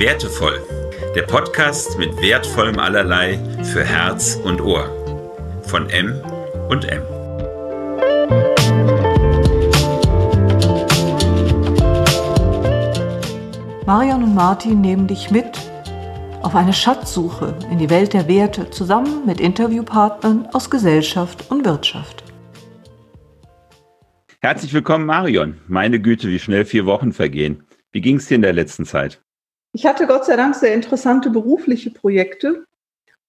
[0.00, 0.58] Wertevoll,
[1.14, 4.88] der Podcast mit wertvollem Allerlei für Herz und Ohr.
[5.64, 6.18] Von M
[6.70, 7.02] und M.
[13.84, 15.50] Marion und Martin nehmen dich mit
[16.40, 22.24] auf eine Schatzsuche in die Welt der Werte zusammen mit Interviewpartnern aus Gesellschaft und Wirtschaft.
[24.40, 25.60] Herzlich willkommen, Marion.
[25.68, 27.64] Meine Güte, wie schnell vier Wochen vergehen.
[27.92, 29.20] Wie ging es dir in der letzten Zeit?
[29.72, 32.64] Ich hatte Gott sei Dank sehr interessante berufliche Projekte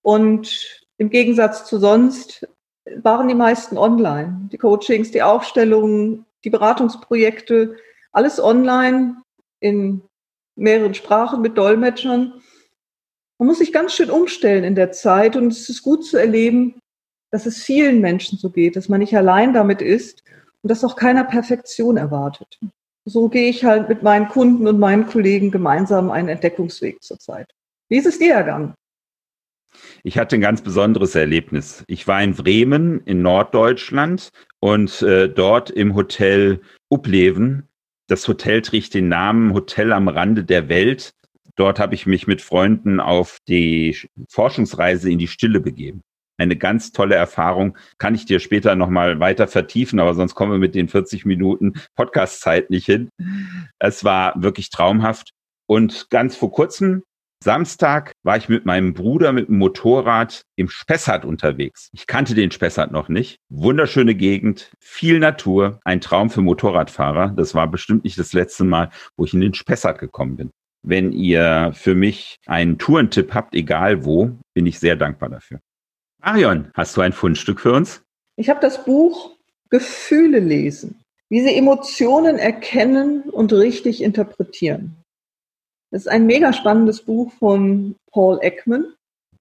[0.02, 2.48] und im Gegensatz zu sonst
[2.96, 4.50] waren die meisten online.
[4.52, 7.78] Die Coachings, die Aufstellungen, die Beratungsprojekte,
[8.12, 9.18] alles online
[9.60, 10.02] in
[10.56, 12.42] mehreren Sprachen mit Dolmetschern.
[13.38, 16.80] Man muss sich ganz schön umstellen in der Zeit und es ist gut zu erleben,
[17.32, 20.24] dass es vielen Menschen so geht, dass man nicht allein damit ist
[20.62, 22.60] und dass auch keiner Perfektion erwartet.
[23.06, 27.52] So gehe ich halt mit meinen Kunden und meinen Kollegen gemeinsam einen Entdeckungsweg zurzeit.
[27.90, 28.76] Wie ist es dir ergangen?
[30.04, 31.84] Ich hatte ein ganz besonderes Erlebnis.
[31.88, 34.30] Ich war in Bremen in Norddeutschland
[34.60, 37.68] und äh, dort im Hotel Upleven.
[38.08, 41.14] Das Hotel trägt den Namen Hotel am Rande der Welt.
[41.56, 43.98] Dort habe ich mich mit Freunden auf die
[44.30, 46.04] Forschungsreise in die Stille begeben
[46.38, 47.78] eine ganz tolle Erfahrung.
[47.98, 51.74] Kann ich dir später nochmal weiter vertiefen, aber sonst kommen wir mit den 40 Minuten
[51.96, 53.10] Podcast-Zeit nicht hin.
[53.80, 55.32] Es war wirklich traumhaft.
[55.68, 57.04] Und ganz vor kurzem,
[57.44, 61.90] Samstag, war ich mit meinem Bruder mit dem Motorrad im Spessart unterwegs.
[61.92, 63.38] Ich kannte den Spessart noch nicht.
[63.50, 67.30] Wunderschöne Gegend, viel Natur, ein Traum für Motorradfahrer.
[67.30, 70.52] Das war bestimmt nicht das letzte Mal, wo ich in den Spessart gekommen bin.
[70.84, 75.60] Wenn ihr für mich einen Tourentipp habt, egal wo, bin ich sehr dankbar dafür.
[76.24, 78.04] Marion, hast du ein Fundstück für uns?
[78.36, 79.36] Ich habe das Buch
[79.72, 84.96] Gefühle lesen, wie sie Emotionen erkennen und richtig interpretieren.
[85.90, 88.94] Das ist ein mega spannendes Buch von Paul Ekman.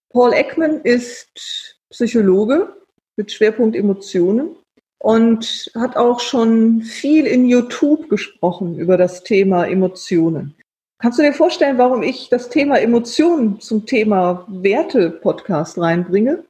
[0.08, 2.74] Paul Ekman ist Psychologe
[3.16, 4.56] mit Schwerpunkt Emotionen
[4.98, 10.54] und hat auch schon viel in YouTube gesprochen über das Thema Emotionen.
[10.98, 16.44] Kannst du dir vorstellen, warum ich das Thema Emotionen zum Thema Werte-Podcast reinbringe?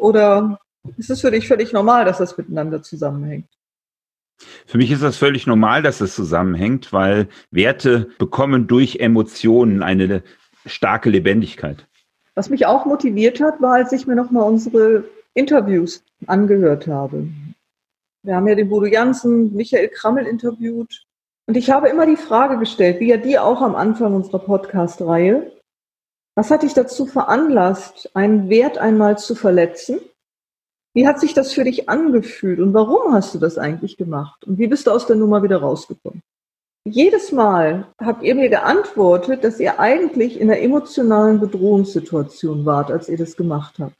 [0.00, 0.58] Oder
[0.96, 3.46] ist es für dich völlig normal, dass das miteinander zusammenhängt?
[4.66, 10.22] Für mich ist das völlig normal, dass es zusammenhängt, weil Werte bekommen durch Emotionen eine
[10.64, 11.86] starke Lebendigkeit.
[12.34, 17.28] Was mich auch motiviert hat, war, als ich mir nochmal unsere Interviews angehört habe.
[18.22, 21.04] Wir haben ja den Bodo Jansen, Michael Krammel interviewt.
[21.46, 25.52] Und ich habe immer die Frage gestellt, wie ja die auch am Anfang unserer Podcast-Reihe,
[26.34, 30.00] was hat dich dazu veranlasst, einen Wert einmal zu verletzen?
[30.94, 34.44] Wie hat sich das für dich angefühlt und warum hast du das eigentlich gemacht?
[34.44, 36.22] Und wie bist du aus der Nummer wieder rausgekommen?
[36.84, 43.08] Jedes Mal habt ihr mir geantwortet, dass ihr eigentlich in einer emotionalen Bedrohungssituation wart, als
[43.08, 43.99] ihr das gemacht habt.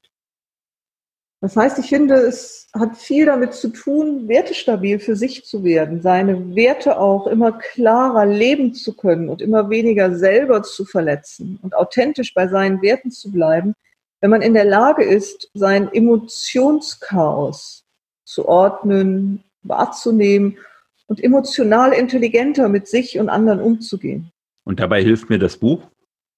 [1.42, 6.02] Das heißt, ich finde, es hat viel damit zu tun, wertestabil für sich zu werden,
[6.02, 11.74] seine Werte auch immer klarer leben zu können und immer weniger selber zu verletzen und
[11.74, 13.74] authentisch bei seinen Werten zu bleiben,
[14.20, 17.84] wenn man in der Lage ist, sein Emotionschaos
[18.24, 20.58] zu ordnen, wahrzunehmen
[21.06, 24.30] und emotional intelligenter mit sich und anderen umzugehen.
[24.64, 25.80] Und dabei hilft mir das Buch?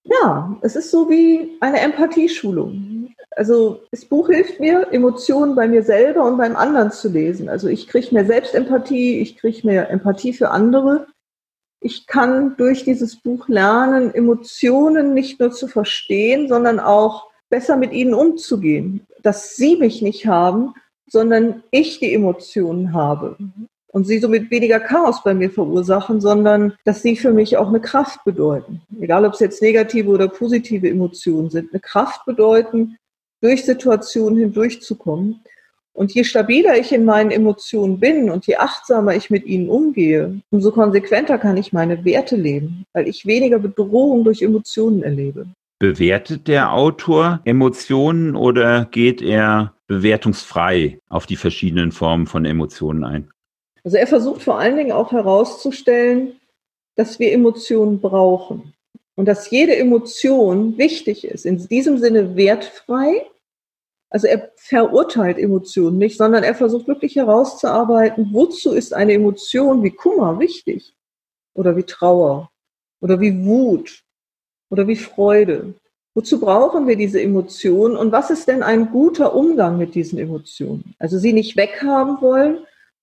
[0.04, 2.91] Ja, es ist so wie eine Empathieschulung.
[3.36, 7.48] Also das Buch hilft mir, Emotionen bei mir selber und beim anderen zu lesen.
[7.48, 11.06] Also ich kriege mehr Selbstempathie, ich kriege mehr Empathie für andere.
[11.80, 17.92] Ich kann durch dieses Buch lernen, Emotionen nicht nur zu verstehen, sondern auch besser mit
[17.92, 19.06] ihnen umzugehen.
[19.22, 20.74] Dass sie mich nicht haben,
[21.08, 23.36] sondern ich die Emotionen habe
[23.92, 27.80] und sie somit weniger Chaos bei mir verursachen, sondern dass sie für mich auch eine
[27.80, 28.80] Kraft bedeuten.
[29.00, 31.72] Egal, ob es jetzt negative oder positive Emotionen sind.
[31.72, 32.96] Eine Kraft bedeuten,
[33.42, 35.40] durch Situationen hindurchzukommen.
[35.94, 40.40] Und je stabiler ich in meinen Emotionen bin und je achtsamer ich mit ihnen umgehe,
[40.50, 45.46] umso konsequenter kann ich meine Werte leben, weil ich weniger Bedrohung durch Emotionen erlebe.
[45.78, 53.28] Bewertet der Autor Emotionen oder geht er bewertungsfrei auf die verschiedenen Formen von Emotionen ein?
[53.84, 56.40] Also er versucht vor allen Dingen auch herauszustellen,
[56.94, 58.72] dass wir Emotionen brauchen
[59.16, 63.26] und dass jede Emotion wichtig ist, in diesem Sinne wertfrei.
[64.12, 69.90] Also er verurteilt Emotionen nicht, sondern er versucht wirklich herauszuarbeiten, wozu ist eine Emotion wie
[69.90, 70.94] Kummer wichtig
[71.54, 72.50] oder wie Trauer
[73.00, 74.02] oder wie Wut
[74.70, 75.74] oder wie Freude.
[76.14, 80.94] Wozu brauchen wir diese Emotionen und was ist denn ein guter Umgang mit diesen Emotionen?
[80.98, 82.58] Also sie nicht weghaben wollen,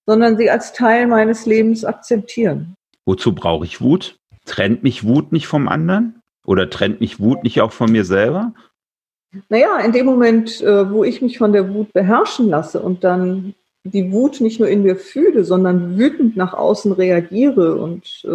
[0.06, 2.76] sondern sie als Teil meines Lebens akzeptieren.
[3.04, 4.16] Wozu brauche ich Wut?
[4.44, 6.22] Trennt mich Wut nicht vom anderen?
[6.46, 8.54] Oder trennt mich Wut nicht auch von mir selber?
[9.48, 13.54] Naja, in dem Moment, äh, wo ich mich von der Wut beherrschen lasse und dann
[13.84, 18.28] die Wut nicht nur in mir fühle, sondern wütend nach außen reagiere und äh,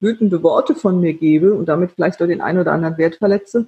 [0.00, 3.66] wütende Worte von mir gebe und damit vielleicht auch den einen oder anderen Wert verletze,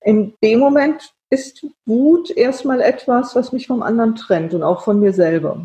[0.00, 4.98] in dem Moment ist Wut erstmal etwas, was mich vom anderen trennt und auch von
[4.98, 5.64] mir selber.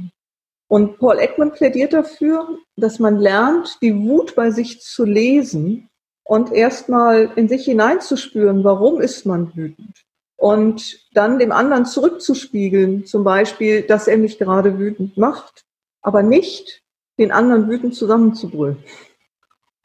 [0.70, 5.90] Und Paul Ekman plädiert dafür, dass man lernt, die Wut bei sich zu lesen
[6.26, 10.07] und erstmal in sich hineinzuspüren, warum ist man wütend
[10.38, 15.66] und dann dem anderen zurückzuspiegeln, zum Beispiel, dass er mich gerade wütend macht,
[16.02, 16.84] aber nicht
[17.20, 18.78] den anderen wütend zusammenzubrüllen.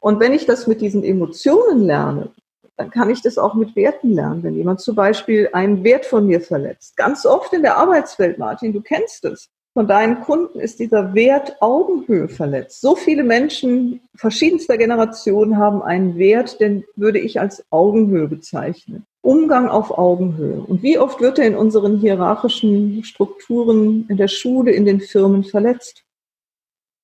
[0.00, 2.32] Und wenn ich das mit diesen Emotionen lerne,
[2.76, 4.43] dann kann ich das auch mit Werten lernen.
[4.43, 8.72] Wenn jemand zum Beispiel einen Wert von mir verletzt, ganz oft in der Arbeitswelt, Martin,
[8.72, 9.49] du kennst es.
[9.74, 12.82] Von deinen Kunden ist dieser Wert Augenhöhe verletzt.
[12.82, 19.06] So viele Menschen verschiedenster Generationen haben einen Wert, den würde ich als Augenhöhe bezeichnen.
[19.22, 20.60] Umgang auf Augenhöhe.
[20.60, 25.42] Und wie oft wird er in unseren hierarchischen Strukturen in der Schule, in den Firmen
[25.42, 26.04] verletzt?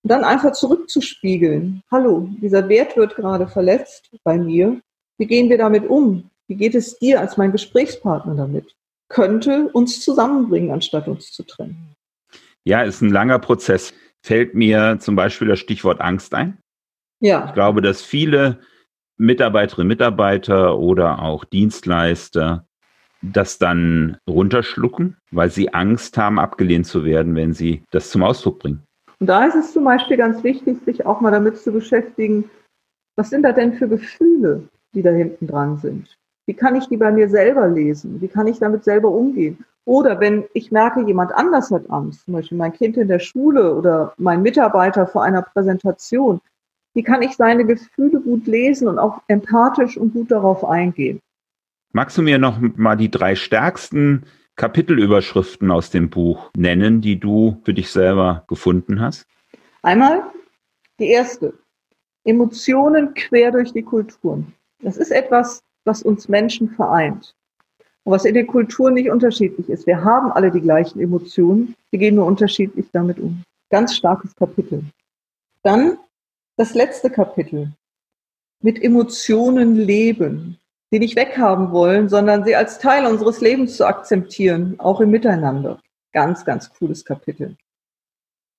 [0.02, 1.82] Und dann einfach zurückzuspiegeln.
[1.90, 4.78] Hallo, dieser Wert wird gerade verletzt bei mir.
[5.16, 6.28] Wie gehen wir damit um?
[6.48, 8.74] Wie geht es dir als mein Gesprächspartner damit?
[9.08, 11.94] Könnte uns zusammenbringen, anstatt uns zu trennen.
[12.68, 13.94] Ja, ist ein langer Prozess.
[14.22, 16.58] Fällt mir zum Beispiel das Stichwort Angst ein?
[17.18, 17.46] Ja.
[17.46, 18.58] Ich glaube, dass viele
[19.16, 22.66] Mitarbeiterinnen, Mitarbeiter oder auch Dienstleister
[23.22, 28.58] das dann runterschlucken, weil sie Angst haben, abgelehnt zu werden, wenn sie das zum Ausdruck
[28.58, 28.82] bringen.
[29.18, 32.50] Und da ist es zum Beispiel ganz wichtig, sich auch mal damit zu beschäftigen,
[33.16, 36.14] was sind da denn für Gefühle, die da hinten dran sind?
[36.44, 38.20] Wie kann ich die bei mir selber lesen?
[38.20, 39.64] Wie kann ich damit selber umgehen?
[39.88, 43.74] Oder wenn ich merke, jemand anders hat Angst, zum Beispiel mein Kind in der Schule
[43.74, 46.42] oder mein Mitarbeiter vor einer Präsentation,
[46.92, 51.20] wie kann ich seine Gefühle gut lesen und auch empathisch und gut darauf eingehen.
[51.92, 54.26] Magst du mir noch mal die drei stärksten
[54.56, 59.26] Kapitelüberschriften aus dem Buch nennen, die du für dich selber gefunden hast?
[59.80, 60.22] Einmal
[60.98, 61.54] die erste.
[62.24, 64.52] Emotionen quer durch die Kulturen.
[64.82, 67.34] Das ist etwas, was uns Menschen vereint.
[68.08, 69.86] Und was in den Kulturen nicht unterschiedlich ist.
[69.86, 73.42] Wir haben alle die gleichen Emotionen, wir gehen nur unterschiedlich damit um.
[73.68, 74.82] Ganz starkes Kapitel.
[75.62, 75.98] Dann
[76.56, 77.70] das letzte Kapitel.
[78.62, 80.56] Mit Emotionen leben,
[80.90, 85.78] die nicht weghaben wollen, sondern sie als Teil unseres Lebens zu akzeptieren, auch im Miteinander.
[86.14, 87.58] Ganz, ganz cooles Kapitel.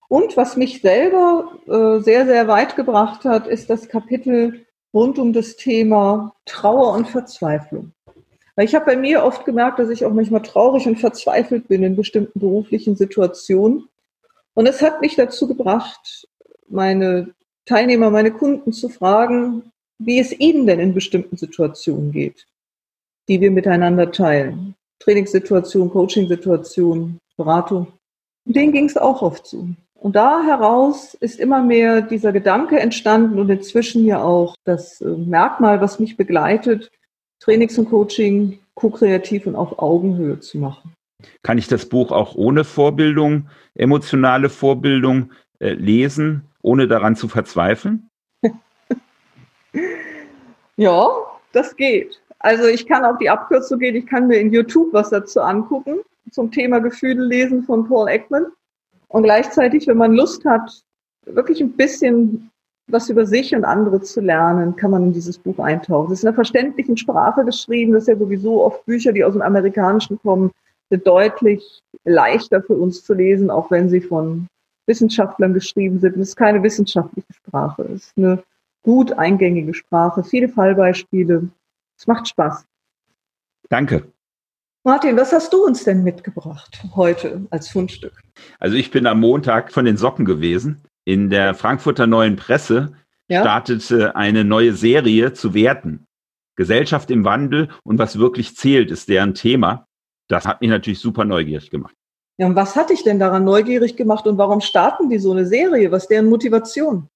[0.09, 5.33] Und was mich selber äh, sehr, sehr weit gebracht hat, ist das Kapitel rund um
[5.33, 7.93] das Thema Trauer und Verzweiflung.
[8.59, 11.81] Weil ich habe bei mir oft gemerkt, dass ich auch manchmal traurig und verzweifelt bin
[11.81, 13.87] in bestimmten beruflichen Situationen.
[14.53, 16.27] Und es hat mich dazu gebracht,
[16.67, 17.33] meine
[17.65, 22.47] Teilnehmer, meine Kunden zu fragen, wie es ihnen denn in bestimmten Situationen geht,
[23.29, 24.75] die wir miteinander teilen.
[24.99, 27.87] Trainingssituation, Coachingsituation, Beratung.
[28.45, 29.69] Und denen ging es auch oft so.
[29.93, 35.07] Und da heraus ist immer mehr dieser Gedanke entstanden und inzwischen ja auch das äh,
[35.07, 36.91] Merkmal, was mich begleitet,
[37.39, 40.93] Trainings und Coaching ko-kreativ und auf Augenhöhe zu machen.
[41.43, 46.49] Kann ich das Buch auch ohne Vorbildung, emotionale Vorbildung äh, lesen?
[46.61, 48.09] ohne daran zu verzweifeln?
[50.77, 51.09] ja,
[51.51, 52.21] das geht.
[52.39, 55.99] Also ich kann auf die Abkürzung gehen, ich kann mir in YouTube was dazu angucken,
[56.31, 58.45] zum Thema Gefühle lesen von Paul Ekman.
[59.07, 60.83] Und gleichzeitig, wenn man Lust hat,
[61.25, 62.49] wirklich ein bisschen
[62.91, 66.11] was über sich und andere zu lernen, kann man in dieses Buch eintauchen.
[66.11, 67.93] Es ist in einer verständlichen Sprache geschrieben.
[67.93, 70.51] Das ist ja sowieso oft Bücher, die aus dem Amerikanischen kommen,
[70.89, 74.47] sind deutlich leichter für uns zu lesen, auch wenn sie von
[74.87, 76.15] Wissenschaftlern geschrieben sind.
[76.17, 77.83] Es ist keine wissenschaftliche Sprache.
[77.83, 78.43] Es ist eine
[78.83, 81.47] gut eingängige Sprache, viele Fallbeispiele.
[81.97, 82.65] Es macht Spaß.
[83.69, 84.11] Danke.
[84.83, 88.13] Martin, was hast du uns denn mitgebracht heute als Fundstück?
[88.59, 90.81] Also ich bin am Montag von den Socken gewesen.
[91.05, 92.93] In der Frankfurter Neuen Presse
[93.27, 93.41] ja?
[93.41, 96.05] startete eine neue Serie zu Werten.
[96.55, 99.87] Gesellschaft im Wandel und was wirklich zählt, ist deren Thema.
[100.27, 101.95] Das hat mich natürlich super neugierig gemacht.
[102.37, 105.45] Ja, und was hat dich denn daran neugierig gemacht und warum starten die so eine
[105.45, 105.91] Serie?
[105.91, 107.07] Was ist deren Motivation?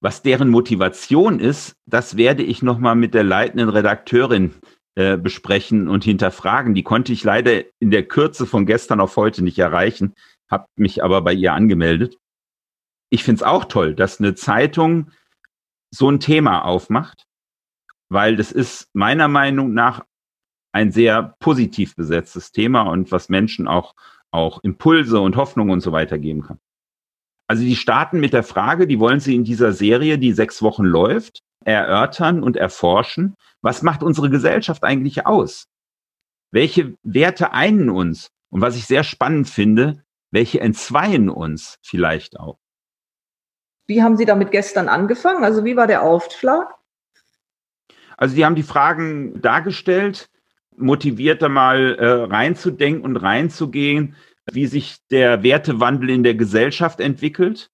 [0.00, 4.54] Was deren Motivation ist, das werde ich nochmal mit der leitenden Redakteurin
[4.94, 6.74] äh, besprechen und hinterfragen.
[6.74, 10.14] Die konnte ich leider in der Kürze von gestern auf heute nicht erreichen,
[10.50, 12.16] habe mich aber bei ihr angemeldet.
[13.10, 15.10] Ich finde es auch toll, dass eine Zeitung
[15.90, 17.26] so ein Thema aufmacht,
[18.08, 20.04] weil das ist meiner Meinung nach
[20.72, 23.94] ein sehr positiv besetztes Thema und was Menschen auch,
[24.30, 26.60] auch Impulse und Hoffnung und so weiter geben kann.
[27.48, 30.84] Also die starten mit der Frage, die wollen sie in dieser Serie, die sechs Wochen
[30.84, 35.66] läuft, erörtern und erforschen, was macht unsere Gesellschaft eigentlich aus?
[36.52, 38.30] Welche Werte einen uns?
[38.50, 42.59] Und was ich sehr spannend finde, welche entzweien uns vielleicht auch?
[43.90, 45.42] Wie haben Sie damit gestern angefangen?
[45.42, 46.76] Also wie war der Aufschlag?
[48.16, 50.30] Also die haben die Fragen dargestellt,
[50.76, 54.14] motiviert da mal äh, reinzudenken und reinzugehen,
[54.52, 57.72] wie sich der Wertewandel in der Gesellschaft entwickelt,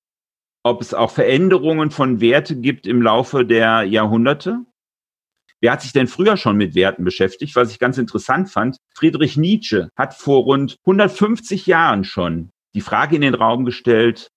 [0.62, 4.61] ob es auch Veränderungen von Werte gibt im Laufe der Jahrhunderte.
[5.61, 7.54] Wer hat sich denn früher schon mit Werten beschäftigt?
[7.56, 13.16] Was ich ganz interessant fand, Friedrich Nietzsche hat vor rund 150 Jahren schon die Frage
[13.16, 14.30] in den Raum gestellt,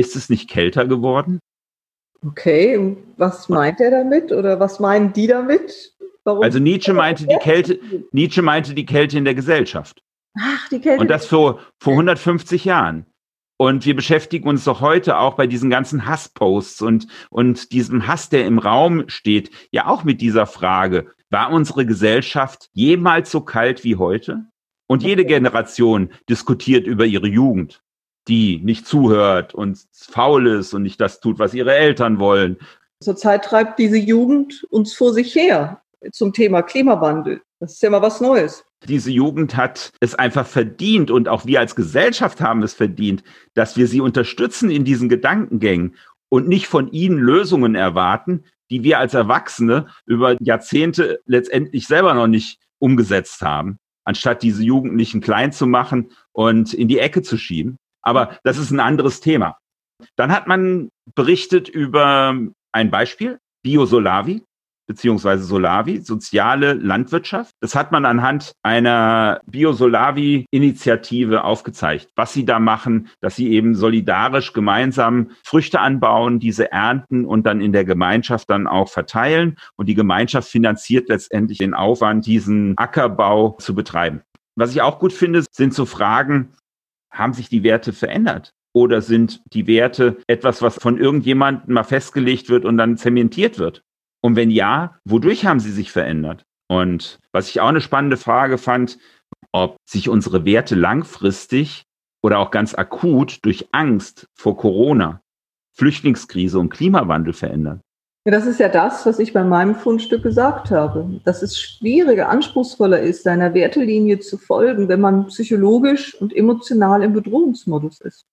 [0.00, 1.38] ist es nicht kälter geworden?
[2.26, 5.94] Okay, was meint er damit oder was meinen die damit?
[6.24, 7.78] Warum also Nietzsche meinte die Kälte,
[8.12, 10.02] Nietzsche meinte die Kälte in der Gesellschaft.
[10.38, 11.00] Ach, die Kälte.
[11.00, 13.06] Und das vor, vor 150 Jahren.
[13.56, 18.30] Und wir beschäftigen uns doch heute auch bei diesen ganzen Hassposts und, und diesem Hass,
[18.30, 23.84] der im Raum steht, ja auch mit dieser Frage, war unsere Gesellschaft jemals so kalt
[23.84, 24.46] wie heute?
[24.86, 27.82] Und jede Generation diskutiert über ihre Jugend,
[28.28, 32.58] die nicht zuhört und faul ist und nicht das tut, was ihre Eltern wollen.
[33.02, 37.42] Zurzeit treibt diese Jugend uns vor sich her zum Thema Klimawandel.
[37.58, 38.64] Das ist ja mal was Neues.
[38.88, 43.22] Diese Jugend hat es einfach verdient und auch wir als Gesellschaft haben es verdient,
[43.54, 45.96] dass wir sie unterstützen in diesen Gedankengängen
[46.30, 52.28] und nicht von ihnen Lösungen erwarten, die wir als Erwachsene über Jahrzehnte letztendlich selber noch
[52.28, 57.76] nicht umgesetzt haben anstatt diese Jugendlichen klein zu machen und in die Ecke zu schieben.
[58.02, 59.58] Aber das ist ein anderes Thema.
[60.16, 62.34] Dann hat man berichtet über
[62.72, 64.42] ein Beispiel, Biosolavi
[64.90, 67.54] beziehungsweise Solavi, soziale Landwirtschaft.
[67.60, 74.52] Das hat man anhand einer Biosolavi-Initiative aufgezeigt, was sie da machen, dass sie eben solidarisch
[74.52, 79.58] gemeinsam Früchte anbauen, diese ernten und dann in der Gemeinschaft dann auch verteilen.
[79.76, 84.22] Und die Gemeinschaft finanziert letztendlich den Aufwand, diesen Ackerbau zu betreiben.
[84.56, 86.48] Was ich auch gut finde, sind so Fragen,
[87.10, 88.52] haben sich die Werte verändert?
[88.72, 93.82] Oder sind die Werte etwas, was von irgendjemandem mal festgelegt wird und dann zementiert wird?
[94.22, 96.44] Und wenn ja, wodurch haben sie sich verändert?
[96.68, 98.98] Und was ich auch eine spannende Frage fand,
[99.52, 101.82] ob sich unsere Werte langfristig
[102.22, 105.20] oder auch ganz akut durch Angst vor Corona,
[105.76, 107.80] Flüchtlingskrise und Klimawandel verändern.
[108.24, 113.00] Das ist ja das, was ich bei meinem Fundstück gesagt habe, dass es schwieriger, anspruchsvoller
[113.00, 118.26] ist, seiner Wertelinie zu folgen, wenn man psychologisch und emotional im Bedrohungsmodus ist.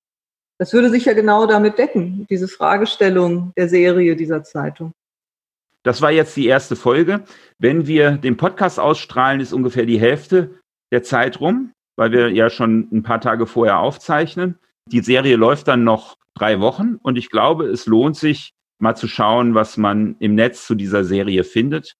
[0.59, 4.91] Das würde sich ja genau damit decken, diese Fragestellung der Serie dieser Zeitung.
[5.83, 7.23] Das war jetzt die erste Folge.
[7.59, 10.59] Wenn wir den Podcast ausstrahlen, ist ungefähr die Hälfte
[10.91, 14.59] der Zeit rum, weil wir ja schon ein paar Tage vorher aufzeichnen.
[14.91, 19.07] Die Serie läuft dann noch drei Wochen und ich glaube, es lohnt sich mal zu
[19.07, 21.95] schauen, was man im Netz zu dieser Serie findet.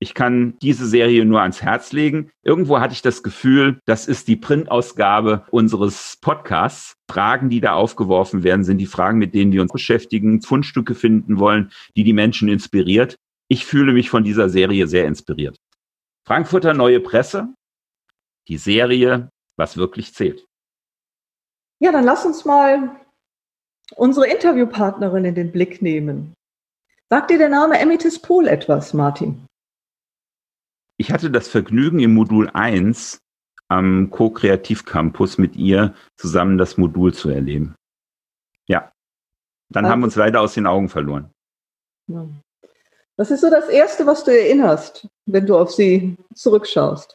[0.00, 2.30] Ich kann diese Serie nur ans Herz legen.
[2.44, 6.94] Irgendwo hatte ich das Gefühl, das ist die Printausgabe unseres Podcasts.
[7.10, 11.38] Fragen, die da aufgeworfen werden, sind die Fragen, mit denen wir uns beschäftigen, Fundstücke finden
[11.38, 13.16] wollen, die die Menschen inspiriert
[13.48, 15.56] ich fühle mich von dieser Serie sehr inspiriert.
[16.26, 17.54] Frankfurter Neue Presse,
[18.46, 20.46] die Serie, was wirklich zählt.
[21.80, 23.00] Ja, dann lass uns mal
[23.96, 26.34] unsere Interviewpartnerin in den Blick nehmen.
[27.10, 29.46] Sagt dir der Name Emitis Pohl etwas, Martin?
[30.98, 33.18] Ich hatte das Vergnügen im Modul 1
[33.68, 37.74] am Co-Kreativ Campus mit ihr zusammen das Modul zu erleben.
[38.66, 38.92] Ja.
[39.70, 41.30] Dann also, haben wir uns leider aus den Augen verloren.
[43.16, 47.14] Was ist so das Erste, was du erinnerst, wenn du auf sie zurückschaust?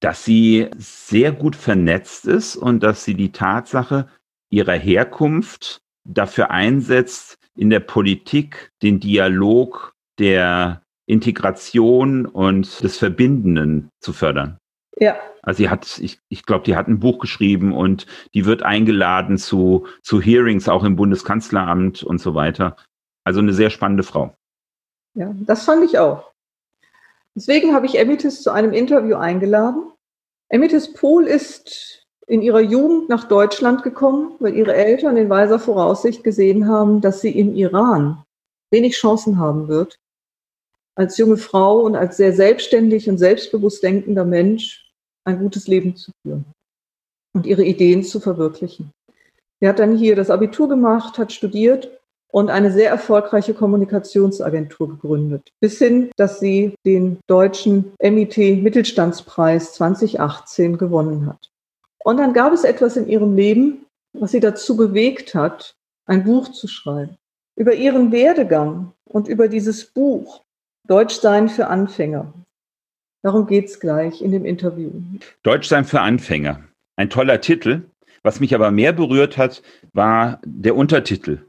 [0.00, 4.08] Dass sie sehr gut vernetzt ist und dass sie die Tatsache
[4.50, 14.12] ihrer Herkunft dafür einsetzt, in der Politik den Dialog der Integration und des Verbindenden zu
[14.12, 14.58] fördern.
[14.96, 15.16] Ja.
[15.42, 19.38] Also sie hat, ich, ich glaube, die hat ein Buch geschrieben und die wird eingeladen
[19.38, 22.76] zu, zu Hearings auch im Bundeskanzleramt und so weiter.
[23.24, 24.34] Also eine sehr spannende Frau.
[25.14, 26.30] Ja, das fand ich auch.
[27.34, 29.92] Deswegen habe ich Emitis zu einem Interview eingeladen.
[30.48, 31.99] Emitis Pohl ist
[32.30, 37.20] in ihrer Jugend nach Deutschland gekommen, weil ihre Eltern in weiser Voraussicht gesehen haben, dass
[37.20, 38.22] sie im Iran
[38.70, 39.96] wenig Chancen haben wird,
[40.94, 44.92] als junge Frau und als sehr selbstständig und selbstbewusst denkender Mensch
[45.24, 46.44] ein gutes Leben zu führen
[47.34, 48.92] und ihre Ideen zu verwirklichen.
[49.58, 51.90] Sie hat dann hier das Abitur gemacht, hat studiert
[52.30, 55.50] und eine sehr erfolgreiche Kommunikationsagentur gegründet.
[55.58, 61.49] Bis hin, dass sie den deutschen MIT Mittelstandspreis 2018 gewonnen hat.
[62.04, 65.76] Und dann gab es etwas in ihrem Leben, was sie dazu bewegt hat,
[66.06, 67.16] ein Buch zu schreiben.
[67.56, 70.42] über ihren Werdegang und über dieses Buch
[70.88, 72.32] Deutschsein für Anfänger.
[73.22, 74.90] Darum geht es gleich in dem Interview.
[75.42, 76.64] Deutschsein für Anfänger.
[76.96, 77.82] Ein toller Titel.
[78.22, 81.44] Was mich aber mehr berührt hat, war der Untertitel.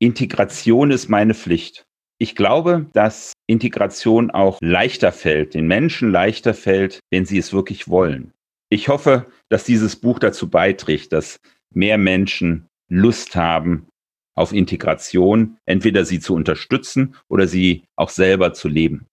[0.00, 1.84] Integration ist meine Pflicht.
[2.18, 7.88] Ich glaube, dass Integration auch leichter fällt, den Menschen leichter fällt, wenn sie es wirklich
[7.88, 8.32] wollen.
[8.72, 11.40] Ich hoffe, dass dieses Buch dazu beiträgt, dass
[11.74, 13.86] mehr Menschen Lust haben
[14.34, 19.06] auf Integration, entweder sie zu unterstützen oder sie auch selber zu leben.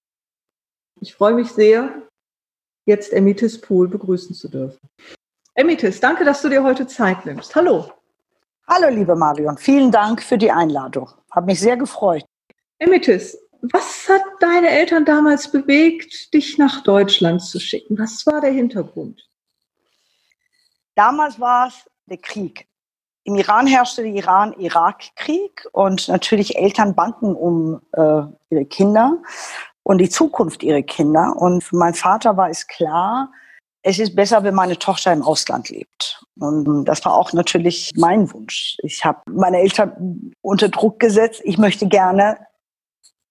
[1.01, 1.91] Ich freue mich sehr,
[2.85, 4.79] jetzt Emitis Pohl begrüßen zu dürfen.
[5.55, 7.53] Emitis, danke, dass du dir heute Zeit nimmst.
[7.53, 7.91] Hallo.
[8.65, 9.57] Hallo, liebe Marion.
[9.57, 11.09] Vielen Dank für die Einladung.
[11.31, 12.23] Habe mich sehr gefreut.
[12.77, 17.99] Emitis, was hat deine Eltern damals bewegt, dich nach Deutschland zu schicken?
[17.99, 19.28] Was war der Hintergrund?
[20.96, 22.67] Damals war es der Krieg.
[23.24, 29.17] Im Iran herrschte der Iran-Irak-Krieg und natürlich Eltern banken um äh, ihre Kinder
[29.84, 31.36] und die Zukunft ihrer Kinder.
[31.38, 33.31] Und für meinen Vater war es klar,
[33.81, 36.24] es ist besser, wenn meine Tochter im Ausland lebt.
[36.38, 38.77] Und das war auch natürlich mein Wunsch.
[38.84, 41.41] Ich habe meine Eltern unter Druck gesetzt.
[41.46, 42.38] Ich möchte gerne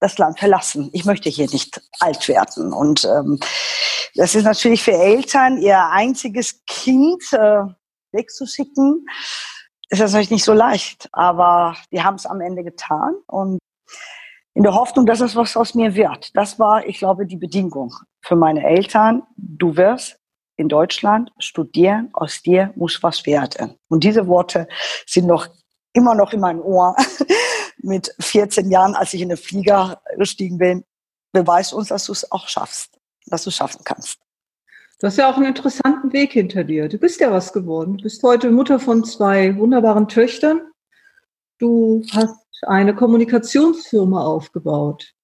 [0.00, 0.90] das Land verlassen.
[0.92, 2.72] Ich möchte hier nicht alt werden.
[2.72, 3.40] Und ähm,
[4.14, 7.62] das ist natürlich für Eltern, ihr einziges Kind äh,
[8.12, 9.06] wegzuschicken,
[9.90, 11.08] ist das natürlich nicht so leicht.
[11.12, 13.14] Aber die haben es am Ende getan.
[13.26, 13.58] Und
[14.54, 16.36] in der Hoffnung, dass es was aus mir wird.
[16.36, 19.22] Das war, ich glaube, die Bedingung für meine Eltern.
[19.36, 20.18] Du wirst
[20.56, 23.76] in Deutschland studieren, aus dir muss was werden.
[23.88, 24.66] Und diese Worte
[25.06, 25.48] sind noch
[25.92, 26.96] immer noch in meinem Ohr.
[27.78, 30.84] Mit 14 Jahren, als ich in den Flieger gestiegen bin,
[31.32, 34.18] beweist uns, dass du es auch schaffst, dass du es schaffen kannst.
[35.00, 36.88] Du hast ja auch einen interessanten Weg hinter dir.
[36.88, 37.98] Du bist ja was geworden.
[37.98, 40.60] Du bist heute Mutter von zwei wunderbaren Töchtern.
[41.58, 45.14] Du hast eine Kommunikationsfirma aufgebaut.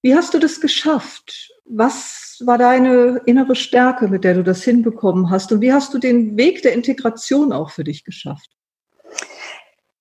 [0.00, 1.52] Wie hast du das geschafft?
[1.66, 5.52] Was war deine innere Stärke, mit der du das hinbekommen hast?
[5.52, 8.55] Und wie hast du den Weg der Integration auch für dich geschafft?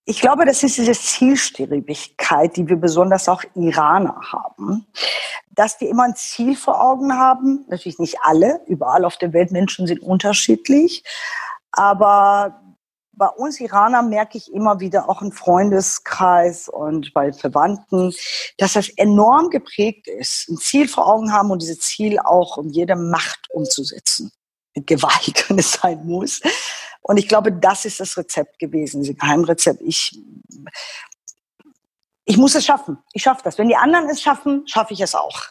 [0.07, 4.85] Ich glaube, das ist diese Zielstrebigkeit, die wir besonders auch Iraner haben,
[5.49, 7.65] dass wir immer ein Ziel vor Augen haben.
[7.69, 11.03] Natürlich nicht alle, überall auf der Welt Menschen sind unterschiedlich,
[11.71, 12.61] aber
[13.13, 18.13] bei uns Iraner merke ich immer wieder auch im Freundeskreis und bei Verwandten,
[18.57, 22.69] dass das enorm geprägt ist, ein Ziel vor Augen haben und dieses Ziel auch um
[22.69, 24.31] jede Macht umzusetzen.
[24.75, 26.41] Mit Gewalt, wenn es sein muss.
[27.07, 29.79] Und ich glaube, das ist das Rezept gewesen, das Geheimrezept.
[29.83, 30.19] Ich,
[32.25, 32.97] ich muss es schaffen.
[33.13, 33.59] Ich schaffe das.
[33.59, 35.43] Wenn die anderen es schaffen, schaffe ich es auch.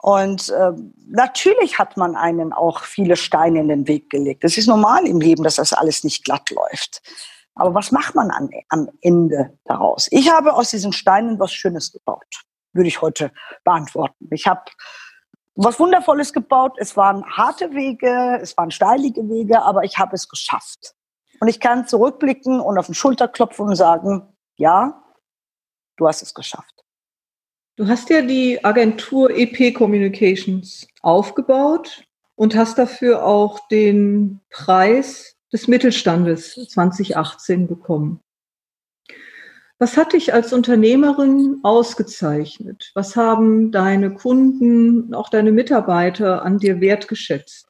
[0.00, 0.70] Und äh,
[1.08, 4.44] natürlich hat man einen auch viele Steine in den Weg gelegt.
[4.44, 7.02] Das ist normal im Leben, dass das alles nicht glatt läuft.
[7.56, 10.06] Aber was macht man an, am Ende daraus?
[10.12, 13.32] Ich habe aus diesen Steinen was Schönes gebaut, würde ich heute
[13.64, 14.28] beantworten.
[14.30, 14.62] Ich habe
[15.64, 16.76] was Wundervolles gebaut.
[16.78, 20.94] Es waren harte Wege, es waren steilige Wege, aber ich habe es geschafft.
[21.40, 24.22] Und ich kann zurückblicken und auf den Schulter klopfen und sagen,
[24.56, 25.02] ja,
[25.96, 26.84] du hast es geschafft.
[27.76, 35.68] Du hast ja die Agentur EP Communications aufgebaut und hast dafür auch den Preis des
[35.68, 38.20] Mittelstandes 2018 bekommen.
[39.80, 42.90] Was hat dich als Unternehmerin ausgezeichnet?
[42.94, 47.68] Was haben deine Kunden, auch deine Mitarbeiter an dir wertgeschätzt?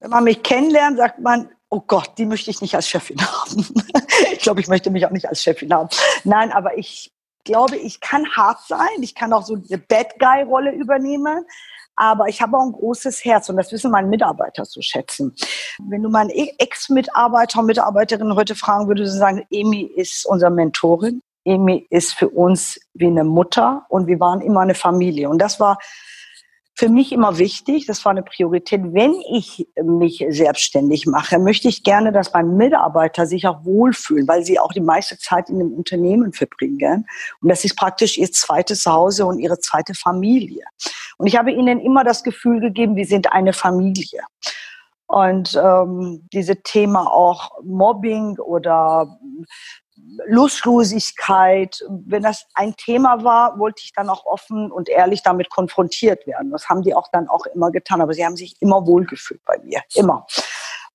[0.00, 3.66] Wenn man mich kennenlernt, sagt man, oh Gott, die möchte ich nicht als Chefin haben.
[4.32, 5.90] ich glaube, ich möchte mich auch nicht als Chefin haben.
[6.24, 7.12] Nein, aber ich
[7.44, 9.02] glaube, ich kann hart sein.
[9.02, 11.44] Ich kann auch so eine Bad Guy-Rolle übernehmen.
[11.96, 15.36] Aber ich habe auch ein großes Herz und das wissen meine Mitarbeiter zu schätzen.
[15.78, 21.20] Wenn du meinen Ex-Mitarbeiter und Mitarbeiterinnen heute fragen würdest, sagen, Emi ist unsere Mentorin.
[21.44, 25.28] Emi ist für uns wie eine Mutter und wir waren immer eine Familie.
[25.28, 25.78] Und das war
[26.76, 28.80] für mich immer wichtig, das war eine Priorität.
[28.82, 34.44] Wenn ich mich selbstständig mache, möchte ich gerne, dass meine Mitarbeiter sich auch wohlfühlen, weil
[34.44, 37.06] sie auch die meiste Zeit in dem Unternehmen verbringen.
[37.40, 40.64] Und das ist praktisch ihr zweites Zuhause und ihre zweite Familie.
[41.16, 44.22] Und ich habe ihnen immer das Gefühl gegeben, wir sind eine Familie.
[45.06, 49.20] Und ähm, diese Thema auch Mobbing oder
[50.26, 56.26] Lustlosigkeit, wenn das ein Thema war, wollte ich dann auch offen und ehrlich damit konfrontiert
[56.26, 56.50] werden.
[56.50, 59.58] Das haben die auch dann auch immer getan, aber sie haben sich immer wohlgefühlt bei
[59.62, 60.26] mir, immer.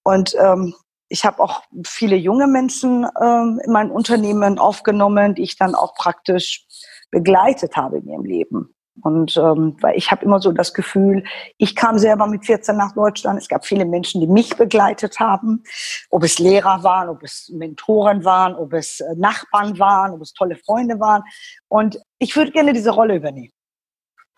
[0.04, 0.76] Und ähm,
[1.10, 5.96] ich habe auch viele junge Menschen ähm, in mein Unternehmen aufgenommen, die ich dann auch
[5.96, 6.66] praktisch
[7.10, 8.76] begleitet habe in ihrem Leben.
[9.02, 11.24] Und ähm, weil ich habe immer so das Gefühl,
[11.58, 13.40] ich kam selber mit 14 nach Deutschland.
[13.40, 15.64] Es gab viele Menschen, die mich begleitet haben,
[16.10, 20.34] ob es Lehrer waren, ob es Mentoren waren, ob es äh, Nachbarn waren, ob es
[20.34, 21.24] tolle Freunde waren.
[21.68, 23.54] Und ich würde gerne diese Rolle übernehmen.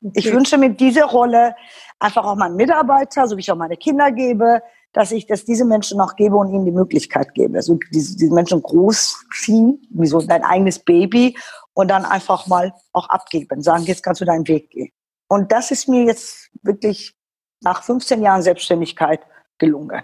[0.03, 0.13] Okay.
[0.15, 1.55] Ich wünsche mir diese Rolle
[1.99, 4.61] einfach auch meinen Mitarbeiter, so wie ich auch meine Kinder gebe,
[4.93, 7.57] dass ich das diese Menschen noch gebe und ihnen die Möglichkeit gebe.
[7.57, 11.37] Also diese, diese Menschen großziehen, wie so dein eigenes Baby
[11.73, 14.91] und dann einfach mal auch abgeben, sagen, jetzt kannst du deinen Weg gehen.
[15.27, 17.15] Und das ist mir jetzt wirklich
[17.61, 19.21] nach 15 Jahren Selbstständigkeit
[19.57, 20.03] gelungen.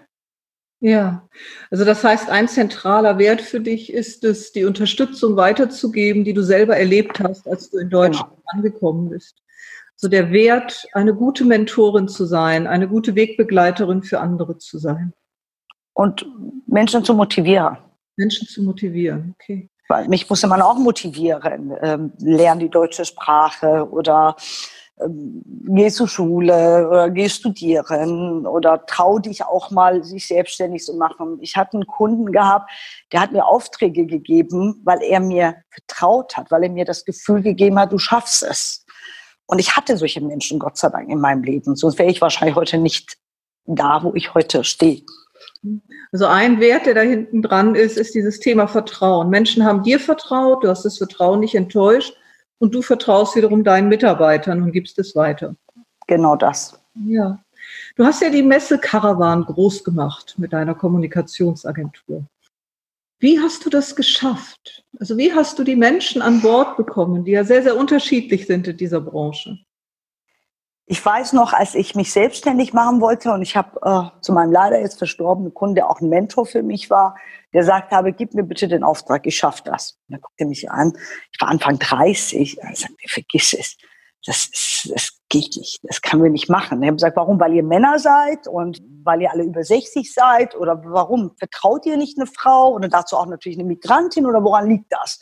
[0.80, 1.28] Ja,
[1.72, 6.44] also das heißt, ein zentraler Wert für dich ist es, die Unterstützung weiterzugeben, die du
[6.44, 8.44] selber erlebt hast, als du in Deutschland genau.
[8.46, 9.42] angekommen bist.
[9.96, 15.14] So der Wert, eine gute Mentorin zu sein, eine gute Wegbegleiterin für andere zu sein.
[15.94, 16.28] Und
[16.68, 17.78] Menschen zu motivieren.
[18.16, 19.70] Menschen zu motivieren, okay.
[19.88, 21.74] Weil mich musste man auch motivieren.
[21.82, 24.36] Ähm, lern die deutsche Sprache oder
[25.00, 30.96] ähm, geh zur Schule oder geh studieren oder trau dich auch mal, sich selbstständig zu
[30.96, 31.38] machen.
[31.42, 32.72] Ich hatte einen Kunden gehabt,
[33.12, 37.42] der hat mir Aufträge gegeben, weil er mir vertraut hat, weil er mir das Gefühl
[37.42, 38.86] gegeben hat, du schaffst es.
[39.46, 41.76] Und ich hatte solche Menschen, Gott sei Dank, in meinem Leben.
[41.76, 43.18] Sonst wäre ich wahrscheinlich heute nicht
[43.66, 45.04] da, wo ich heute stehe.
[46.12, 49.30] Also ein Wert, der da hinten dran ist, ist dieses Thema Vertrauen.
[49.30, 52.16] Menschen haben dir vertraut, du hast das Vertrauen nicht enttäuscht
[52.60, 55.56] und du vertraust wiederum deinen Mitarbeitern und gibst es weiter.
[56.08, 56.80] Genau das.
[57.08, 57.40] Ja.
[57.96, 62.26] Du hast ja die Messe Caravan groß gemacht mit deiner Kommunikationsagentur.
[63.20, 64.84] Wie hast du das geschafft?
[65.00, 68.68] Also wie hast du die Menschen an Bord bekommen, die ja sehr, sehr unterschiedlich sind
[68.68, 69.58] in dieser Branche?
[70.90, 74.54] Ich weiß noch, als ich mich selbstständig machen wollte und ich habe äh, zu meinem
[74.54, 77.18] leider jetzt verstorbenen Kunden, der auch ein Mentor für mich war,
[77.54, 80.00] der sagt habe, gib mir bitte den Auftrag, ich schaffe das.
[80.08, 80.94] Und er guckte mich an,
[81.34, 83.76] ich war Anfang 30, er sagte, vergiss es,
[84.26, 86.82] das, ist, das geht nicht, das können wir nicht machen.
[86.82, 87.38] Ich habe gesagt, warum?
[87.38, 91.32] Weil ihr Männer seid und weil ihr alle über 60 seid oder warum?
[91.38, 95.20] Vertraut ihr nicht eine Frau und dazu auch natürlich eine Migrantin oder woran liegt das?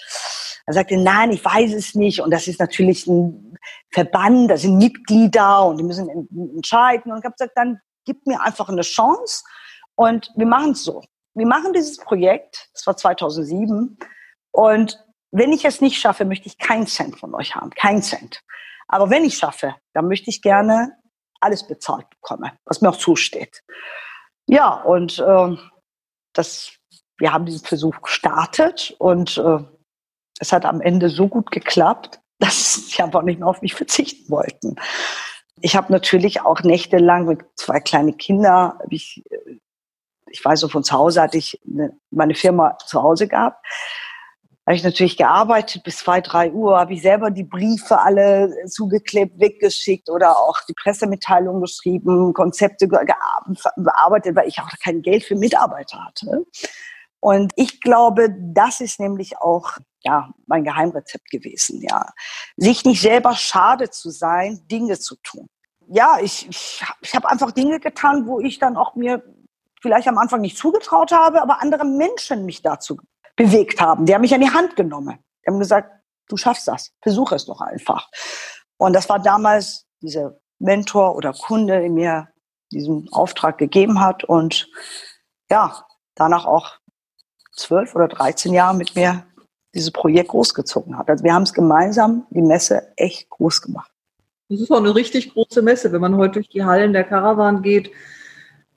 [0.68, 2.22] Er sagte, nein, ich weiß es nicht.
[2.22, 3.55] Und das ist natürlich ein
[3.92, 7.12] Verband, da sind Mitglieder und die müssen entscheiden.
[7.12, 9.44] Und ich habe gesagt, dann gib mir einfach eine Chance
[9.96, 11.02] und wir machen es so.
[11.34, 13.98] Wir machen dieses Projekt, das war 2007.
[14.52, 18.42] Und wenn ich es nicht schaffe, möchte ich keinen Cent von euch haben, keinen Cent.
[18.88, 20.98] Aber wenn ich schaffe, dann möchte ich gerne
[21.42, 23.64] alles bezahlt bekommen, was mir auch zusteht.
[24.48, 25.58] Ja, und äh,
[26.34, 26.78] das,
[27.18, 29.60] wir haben diesen Versuch gestartet und äh,
[30.40, 34.30] es hat am Ende so gut geklappt, dass sie einfach nicht mehr auf mich verzichten
[34.30, 34.76] wollten.
[35.62, 39.24] Ich habe natürlich auch nächtelang mit zwei kleinen Kindern, ich,
[40.30, 43.66] ich weiß noch, von zu Hause hatte ich eine, meine Firma zu Hause gehabt.
[44.68, 49.40] Habe ich natürlich gearbeitet bis zwei, drei Uhr, habe ich selber die Briefe alle zugeklebt,
[49.40, 56.04] weggeschickt oder auch die Pressemitteilung geschrieben, Konzepte bearbeitet, weil ich auch kein Geld für Mitarbeiter
[56.04, 56.46] hatte.
[57.26, 62.14] Und ich glaube, das ist nämlich auch ja, mein Geheimrezept gewesen, ja.
[62.56, 65.48] Sich nicht selber schade zu sein, Dinge zu tun.
[65.88, 69.24] Ja, ich, ich, ich habe einfach Dinge getan, wo ich dann auch mir
[69.82, 73.00] vielleicht am Anfang nicht zugetraut habe, aber andere Menschen mich dazu
[73.36, 74.06] bewegt haben.
[74.06, 75.18] Die haben mich an die Hand genommen.
[75.44, 75.90] Die haben gesagt,
[76.28, 78.08] du schaffst das, versuch es doch einfach.
[78.78, 82.28] Und das war damals dieser Mentor oder Kunde, der mir
[82.72, 84.70] diesen Auftrag gegeben hat und
[85.50, 86.78] ja, danach auch
[87.56, 89.24] zwölf oder dreizehn Jahre mit mir
[89.74, 91.10] dieses Projekt großgezogen hat.
[91.10, 93.92] Also wir haben es gemeinsam, die Messe, echt groß gemacht.
[94.50, 95.92] Das ist auch eine richtig große Messe.
[95.92, 97.92] Wenn man heute durch die Hallen der Caravan geht,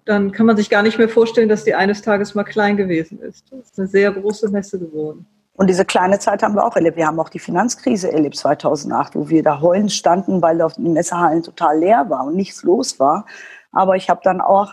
[0.07, 3.21] dann kann man sich gar nicht mehr vorstellen, dass die eines Tages mal klein gewesen
[3.21, 3.45] ist.
[3.53, 5.27] Das ist eine sehr große Messe geworden.
[5.53, 6.97] Und diese kleine Zeit haben wir auch erlebt.
[6.97, 11.43] Wir haben auch die Finanzkrise erlebt 2008, wo wir da heulen standen, weil die Messehallen
[11.43, 13.27] total leer war und nichts los war.
[13.73, 14.73] Aber ich habe dann auch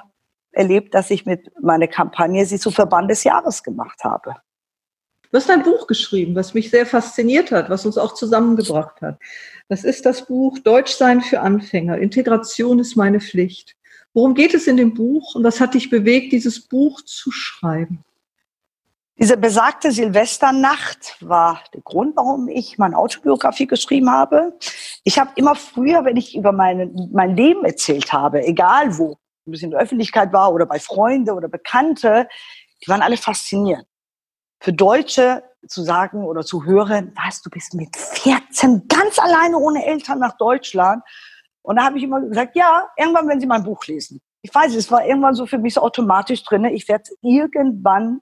[0.55, 4.35] erlebt, dass ich mit meiner Kampagne sie zu Verband des Jahres gemacht habe.
[5.31, 9.19] Du hast ein Buch geschrieben, was mich sehr fasziniert hat, was uns auch zusammengebracht hat.
[9.67, 11.97] Das ist das Buch Deutsch sein für Anfänger.
[11.97, 13.75] Integration ist meine Pflicht.
[14.13, 18.03] Worum geht es in dem Buch und was hat dich bewegt, dieses Buch zu schreiben?
[19.17, 24.57] Diese besagte Silvesternacht war der Grund, warum ich meine Autobiografie geschrieben habe.
[25.03, 29.51] Ich habe immer früher, wenn ich über meine, mein Leben erzählt habe, egal wo, ein
[29.51, 32.27] bisschen in der Öffentlichkeit war oder bei Freunden oder Bekannte,
[32.83, 33.85] die waren alle fasziniert
[34.65, 39.85] für Deutsche zu sagen oder zu hören, was, du bist mit 14 ganz alleine ohne
[39.85, 41.03] Eltern nach Deutschland.
[41.61, 44.21] Und da habe ich immer gesagt, ja, irgendwann, wenn Sie mein Buch lesen.
[44.41, 48.21] Ich weiß, es war irgendwann so für mich so automatisch drin, ich werde es irgendwann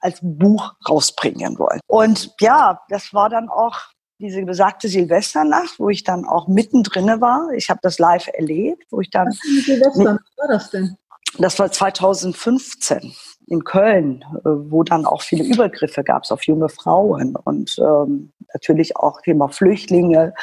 [0.00, 1.80] als Buch rausbringen wollen.
[1.86, 3.76] Und ja, das war dann auch
[4.20, 7.48] diese besagte Silvesternacht, wo ich dann auch mittendrin war.
[7.54, 9.28] Ich habe das live erlebt, wo ich dann.
[9.28, 10.96] Was Silvester, war das denn?
[11.38, 13.12] Das war 2015
[13.46, 18.32] in Köln, äh, wo dann auch viele Übergriffe gab es auf junge Frauen und ähm,
[18.52, 20.34] natürlich auch Thema Flüchtlinge.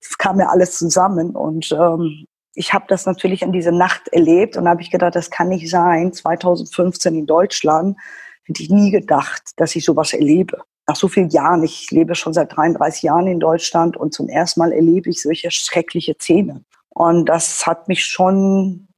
[0.00, 4.56] Es kam ja alles zusammen und ähm, ich habe das natürlich in dieser Nacht erlebt
[4.56, 6.12] und habe ich gedacht, das kann nicht sein.
[6.12, 7.96] 2015 in Deutschland
[8.44, 10.62] hätte ich nie gedacht, dass ich sowas erlebe.
[10.86, 14.60] Nach so vielen Jahren, ich lebe schon seit 33 Jahren in Deutschland und zum ersten
[14.60, 16.66] Mal erlebe ich solche schreckliche Szenen.
[16.90, 18.88] Und das hat mich schon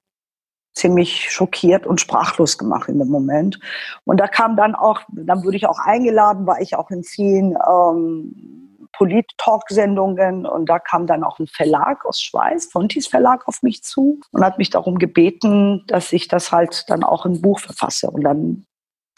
[0.74, 3.58] ziemlich schockiert und sprachlos gemacht in dem Moment.
[4.04, 7.56] Und da kam dann auch, dann wurde ich auch eingeladen, war ich auch in vielen
[7.66, 13.82] ähm, Polit-Talk-Sendungen und da kam dann auch ein Verlag aus Schweiz, Fontis Verlag, auf mich
[13.82, 18.10] zu und hat mich darum gebeten, dass ich das halt dann auch ein Buch verfasse.
[18.10, 18.66] Und dann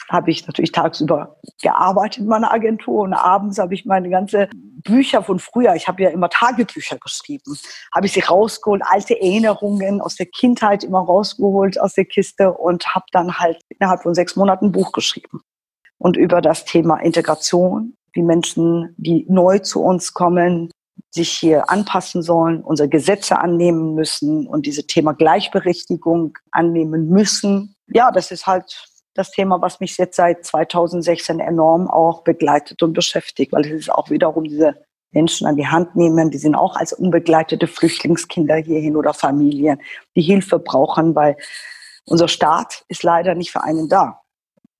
[0.09, 4.49] habe ich natürlich tagsüber gearbeitet in meiner Agentur und abends habe ich meine ganze
[4.83, 7.57] Bücher von früher, ich habe ja immer Tagebücher geschrieben,
[7.93, 12.87] habe ich sie rausgeholt, alte Erinnerungen aus der Kindheit immer rausgeholt aus der Kiste und
[12.95, 15.41] habe dann halt innerhalb von sechs Monaten ein Buch geschrieben.
[15.97, 20.71] Und über das Thema Integration, wie Menschen, die neu zu uns kommen,
[21.11, 27.75] sich hier anpassen sollen, unsere Gesetze annehmen müssen und diese Thema Gleichberechtigung annehmen müssen.
[27.87, 28.88] Ja, das ist halt
[29.19, 33.91] das Thema, was mich jetzt seit 2016 enorm auch begleitet und beschäftigt, weil es ist
[33.91, 34.75] auch wiederum diese
[35.11, 39.81] Menschen an die Hand nehmen, die sind auch als unbegleitete Flüchtlingskinder hierhin oder Familien,
[40.15, 41.35] die Hilfe brauchen, weil
[42.05, 44.21] unser Staat ist leider nicht für einen da.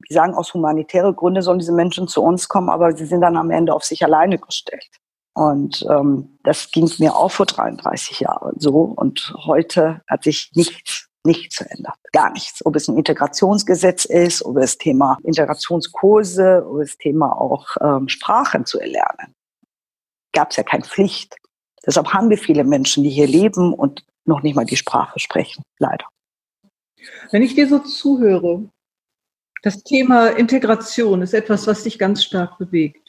[0.07, 3.37] Wir sagen, aus humanitären Gründen sollen diese Menschen zu uns kommen, aber sie sind dann
[3.37, 4.87] am Ende auf sich alleine gestellt.
[5.33, 8.81] Und ähm, das ging mir auch vor 33 Jahren so.
[8.81, 11.95] Und heute hat sich nichts nichts verändert.
[12.11, 12.65] Gar nichts.
[12.65, 18.65] Ob es ein Integrationsgesetz ist, ob es Thema Integrationskurse, ob es Thema auch ähm, Sprachen
[18.65, 19.35] zu erlernen.
[20.33, 21.35] Gab es ja keine Pflicht.
[21.85, 25.63] Deshalb haben wir viele Menschen, die hier leben und noch nicht mal die Sprache sprechen,
[25.79, 26.05] leider.
[27.31, 28.69] Wenn ich dir so zuhöre,
[29.63, 33.08] das Thema Integration ist etwas, was dich ganz stark bewegt.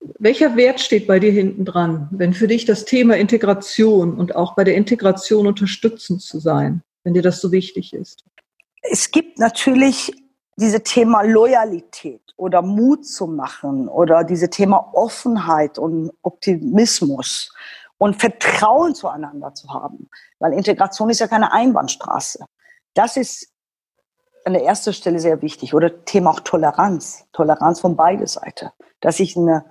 [0.00, 4.54] Welcher Wert steht bei dir hinten dran, wenn für dich das Thema Integration und auch
[4.54, 8.24] bei der Integration unterstützend zu sein, wenn dir das so wichtig ist?
[8.82, 10.12] Es gibt natürlich
[10.56, 17.52] diese Thema Loyalität oder Mut zu machen oder diese Thema Offenheit und Optimismus
[17.98, 20.08] und Vertrauen zueinander zu haben.
[20.38, 22.44] Weil Integration ist ja keine Einbahnstraße.
[22.94, 23.52] Das ist
[24.44, 25.74] an der ersten Stelle sehr wichtig.
[25.74, 27.24] Oder Thema auch Toleranz.
[27.32, 28.70] Toleranz von beide Seiten.
[29.00, 29.64] Dass ich eine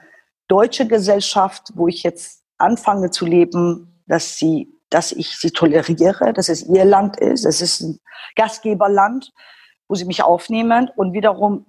[0.48, 6.50] deutsche Gesellschaft, wo ich jetzt anfange zu leben, dass sie, dass ich sie toleriere, dass
[6.50, 8.00] es ihr Land ist, es ist ein
[8.36, 9.32] Gastgeberland,
[9.88, 11.66] wo sie mich aufnehmen und wiederum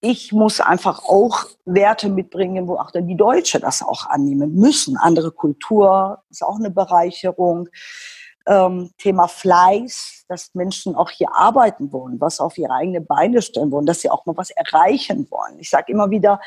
[0.00, 4.96] ich muss einfach auch Werte mitbringen, wo auch dann die Deutsche das auch annehmen müssen.
[4.96, 7.68] Andere Kultur ist auch eine Bereicherung.
[8.46, 13.72] Ähm, Thema Fleiß, dass Menschen auch hier arbeiten wollen, was auf ihre eigenen Beine stellen
[13.72, 15.58] wollen, dass sie auch mal was erreichen wollen.
[15.58, 16.40] Ich sage immer wieder,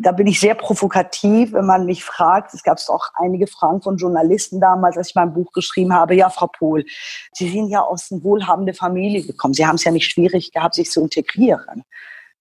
[0.00, 2.54] da bin ich sehr provokativ, wenn man mich fragt.
[2.54, 6.14] Es gab auch einige Fragen von Journalisten damals, als ich mein Buch geschrieben habe.
[6.14, 6.84] Ja, Frau Pohl,
[7.32, 9.54] Sie sind ja aus einer wohlhabenden Familie gekommen.
[9.54, 11.84] Sie haben es ja nicht schwierig gehabt, sich zu integrieren.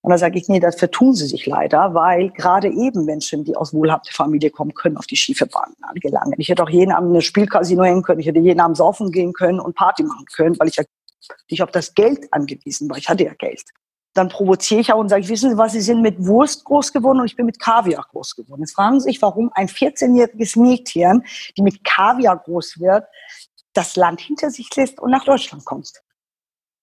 [0.01, 3.55] Und da sage ich, nee, das vertun sie sich leider, weil gerade eben Menschen, die
[3.55, 6.33] aus wohlhabender Familie kommen, können auf die schiefe Bahn gelangen.
[6.39, 9.11] Ich hätte auch jeden Abend in eine Spielcasino hängen können, ich hätte jeden Abend saufen
[9.11, 10.83] gehen können und Party machen können, weil ich ja
[11.49, 12.97] nicht auf das Geld angewiesen war.
[12.97, 13.63] Ich hatte ja Geld
[14.13, 17.19] dann provoziere ich auch und sage, wissen Sie was, Sie sind mit Wurst groß geworden
[17.19, 18.61] und ich bin mit Kaviar groß geworden.
[18.61, 21.25] Jetzt fragen Sie sich, warum ein 14-jähriges Mädchen,
[21.57, 23.05] die mit Kaviar groß wird,
[23.73, 25.91] das Land hinter sich lässt und nach Deutschland kommt.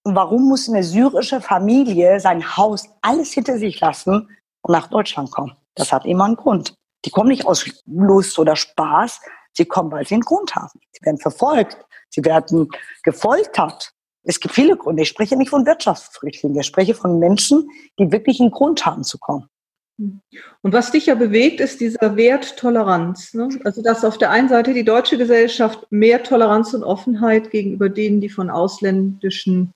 [0.03, 4.29] Und warum muss eine syrische Familie sein Haus alles hinter sich lassen
[4.63, 5.57] und nach Deutschland kommen?
[5.75, 6.75] Das hat immer einen Grund.
[7.05, 9.21] Die kommen nicht aus Lust oder Spaß,
[9.53, 10.81] sie kommen, weil sie einen Grund haben.
[10.93, 12.69] Sie werden verfolgt, sie werden
[13.03, 15.03] gefoltert, es gibt viele Gründe.
[15.03, 16.61] Ich spreche nicht von Wirtschaftsflüchtlingen.
[16.61, 19.47] Ich spreche von Menschen, die wirklich einen Grund haben zu kommen.
[20.63, 23.35] Und was dich ja bewegt, ist dieser Wert Toleranz.
[23.35, 23.49] Ne?
[23.65, 28.21] Also, dass auf der einen Seite die deutsche Gesellschaft mehr Toleranz und Offenheit gegenüber denen,
[28.21, 29.73] die von ausländischen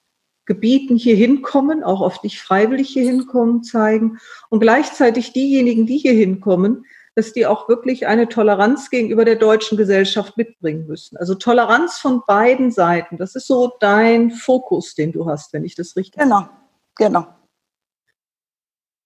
[0.46, 4.18] Gebieten hier hinkommen, auch oft nicht freiwillig hier hinkommen, zeigen.
[4.48, 6.84] Und gleichzeitig diejenigen, die hier hinkommen,
[7.16, 11.16] dass die auch wirklich eine Toleranz gegenüber der deutschen Gesellschaft mitbringen müssen.
[11.16, 13.18] Also Toleranz von beiden Seiten.
[13.18, 16.20] Das ist so dein Fokus, den du hast, wenn ich das richtig.
[16.20, 16.48] Genau,
[16.96, 17.26] genau.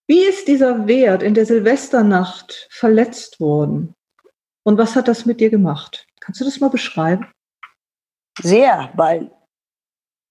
[0.07, 3.95] Wie ist dieser Wert in der Silvesternacht verletzt worden?
[4.65, 6.07] Und was hat das mit dir gemacht?
[6.21, 7.31] Kannst du das mal beschreiben?
[8.41, 9.31] Sehr, weil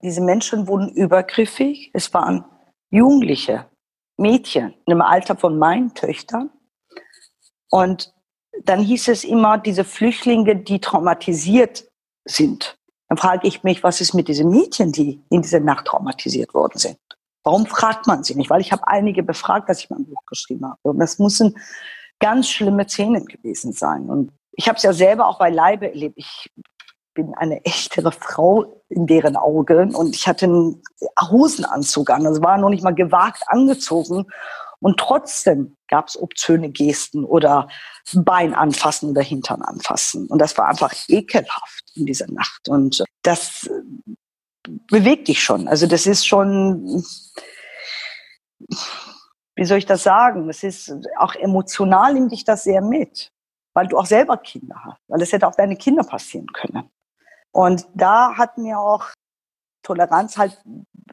[0.02, 1.92] diese Menschen wurden übergriffig.
[1.94, 2.46] Es waren
[2.90, 3.70] Jugendliche,
[4.18, 6.50] Mädchen in dem Alter von meinen Töchtern,
[7.70, 8.14] Und
[8.64, 11.86] dann hieß es immer, diese Flüchtlinge, die traumatisiert
[12.26, 12.78] sind.
[13.10, 16.78] Dann frage ich mich, was ist mit diesen Mädchen, die in dieser Nacht traumatisiert worden
[16.78, 16.98] sind?
[17.44, 18.50] Warum fragt man sie nicht?
[18.50, 20.80] Weil ich habe einige befragt, als ich mein Buch geschrieben habe.
[20.82, 21.58] Und das müssen
[22.20, 24.10] ganz schlimme Szenen gewesen sein.
[24.10, 26.18] Und ich habe es ja selber auch bei Leibe erlebt.
[26.18, 26.52] Ich
[27.14, 30.82] bin eine echtere Frau in deren Augen und ich hatte einen
[31.20, 32.28] Hosenanzug an.
[32.28, 34.26] Also war noch nicht mal gewagt angezogen.
[34.80, 37.68] Und trotzdem gab es obszöne Gesten oder
[38.14, 40.28] Bein anfassen oder Hintern anfassen.
[40.28, 42.70] Und das war einfach ekelhaft in dieser Nacht.
[42.70, 43.70] Und das
[44.88, 45.68] bewegt dich schon.
[45.68, 47.04] Also das ist schon,
[49.56, 50.48] wie soll ich das sagen?
[50.48, 53.32] Das ist auch emotional nimmt dich das sehr mit,
[53.74, 56.90] weil du auch selber Kinder hast, weil es hätte auch deine Kinder passieren können.
[57.52, 59.06] Und da hat mir auch
[59.82, 60.62] Toleranz halt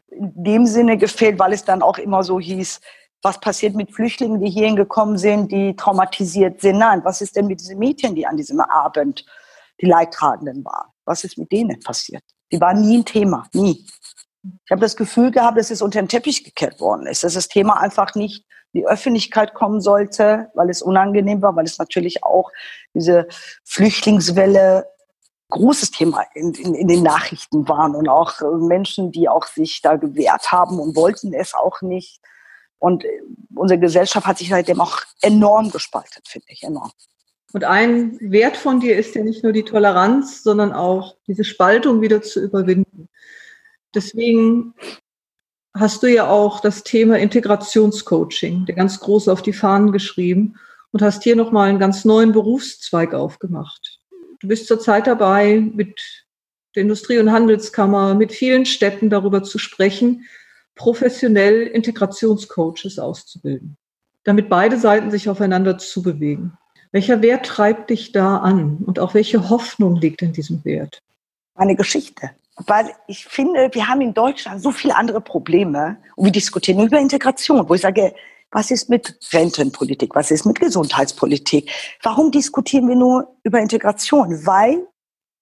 [0.09, 2.81] in dem Sinne gefehlt, weil es dann auch immer so hieß,
[3.21, 6.77] was passiert mit Flüchtlingen, die hierhin gekommen sind, die traumatisiert sind?
[6.77, 9.25] Nein, was ist denn mit diesen Mädchen, die an diesem Abend
[9.81, 10.89] die Leidtragenden waren?
[11.05, 12.23] Was ist mit denen passiert?
[12.51, 13.85] Die waren nie ein Thema, nie.
[14.43, 17.47] Ich habe das Gefühl gehabt, dass es unter den Teppich gekehrt worden ist, dass das
[17.47, 22.23] Thema einfach nicht in die Öffentlichkeit kommen sollte, weil es unangenehm war, weil es natürlich
[22.23, 22.51] auch
[22.93, 23.27] diese
[23.63, 24.85] Flüchtlingswelle
[25.49, 29.81] großes Thema in, in, in, den Nachrichten waren und auch äh, Menschen, die auch sich
[29.81, 32.19] da gewehrt haben und wollten es auch nicht.
[32.79, 33.21] Und äh,
[33.55, 36.91] unsere Gesellschaft hat sich seitdem auch enorm gespalten, finde ich, enorm.
[37.53, 42.01] Und ein Wert von dir ist ja nicht nur die Toleranz, sondern auch diese Spaltung
[42.01, 43.07] wieder zu überwinden.
[43.93, 44.73] Deswegen
[45.73, 50.55] hast du ja auch das Thema Integrationscoaching, der ganz groß auf die Fahnen geschrieben
[50.91, 53.99] und hast hier nochmal einen ganz neuen Berufszweig aufgemacht.
[54.39, 56.01] Du bist zurzeit dabei, mit
[56.75, 60.25] der Industrie- und Handelskammer, mit vielen Städten darüber zu sprechen,
[60.75, 63.77] professionell Integrationscoaches auszubilden,
[64.23, 66.57] damit beide Seiten sich aufeinander zubewegen.
[66.91, 71.01] Welcher Wert treibt dich da an und auch welche Hoffnung liegt in diesem Wert?
[71.55, 72.31] Meine Geschichte.
[72.67, 76.99] Weil ich finde, wir haben in Deutschland so viele andere Probleme und wir diskutieren über
[76.99, 78.13] Integration, wo ich sage,
[78.51, 80.15] was ist mit Rentenpolitik?
[80.15, 81.69] Was ist mit Gesundheitspolitik?
[82.01, 84.45] Warum diskutieren wir nur über Integration?
[84.45, 84.87] Weil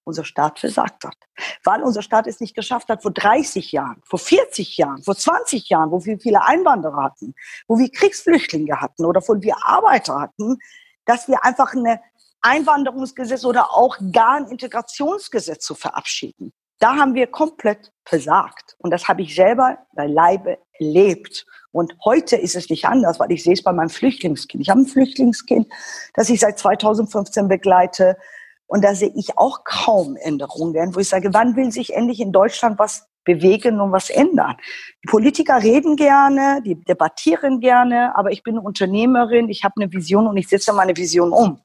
[0.04, 1.16] unser Staat versagt hat.
[1.64, 5.68] Weil unser Staat es nicht geschafft hat, vor 30 Jahren, vor 40 Jahren, vor 20
[5.68, 7.34] Jahren, wo wir viele Einwanderer hatten,
[7.66, 10.58] wo wir Kriegsflüchtlinge hatten oder wo wir Arbeiter hatten,
[11.04, 11.98] dass wir einfach ein
[12.40, 16.52] Einwanderungsgesetz oder auch gar ein Integrationsgesetz zu verabschieden.
[16.78, 18.76] Da haben wir komplett versagt.
[18.78, 21.46] Und das habe ich selber bei Leibe erlebt.
[21.72, 24.60] Und heute ist es nicht anders, weil ich sehe es bei meinem Flüchtlingskind.
[24.60, 25.66] Ich habe ein Flüchtlingskind,
[26.14, 28.18] das ich seit 2015 begleite.
[28.66, 32.32] Und da sehe ich auch kaum Änderungen, wo ich sage, wann will sich endlich in
[32.32, 34.56] Deutschland was bewegen und was ändern?
[35.02, 39.92] Die Politiker reden gerne, die debattieren gerne, aber ich bin eine Unternehmerin, ich habe eine
[39.92, 41.60] Vision und ich setze meine Vision um.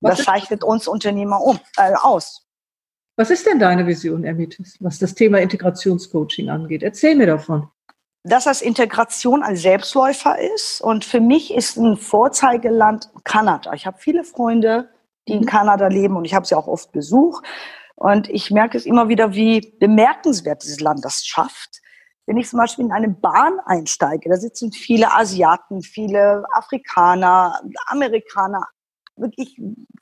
[0.00, 2.46] das zeichnet uns Unternehmer um, äh, aus.
[3.16, 6.82] Was ist denn deine Vision, Ermitis, was das Thema Integrationscoaching angeht?
[6.82, 7.70] Erzähl mir davon
[8.26, 10.80] dass das Integration ein Selbstläufer ist.
[10.80, 13.72] Und für mich ist ein Vorzeigeland Kanada.
[13.72, 14.88] Ich habe viele Freunde,
[15.28, 15.46] die in mhm.
[15.46, 17.44] Kanada leben und ich habe sie auch oft besucht.
[17.96, 21.80] Und ich merke es immer wieder, wie bemerkenswert dieses Land das schafft.
[22.26, 28.66] Wenn ich zum Beispiel in eine Bahn einsteige, da sitzen viele Asiaten, viele Afrikaner, Amerikaner.
[29.16, 29.58] Wirklich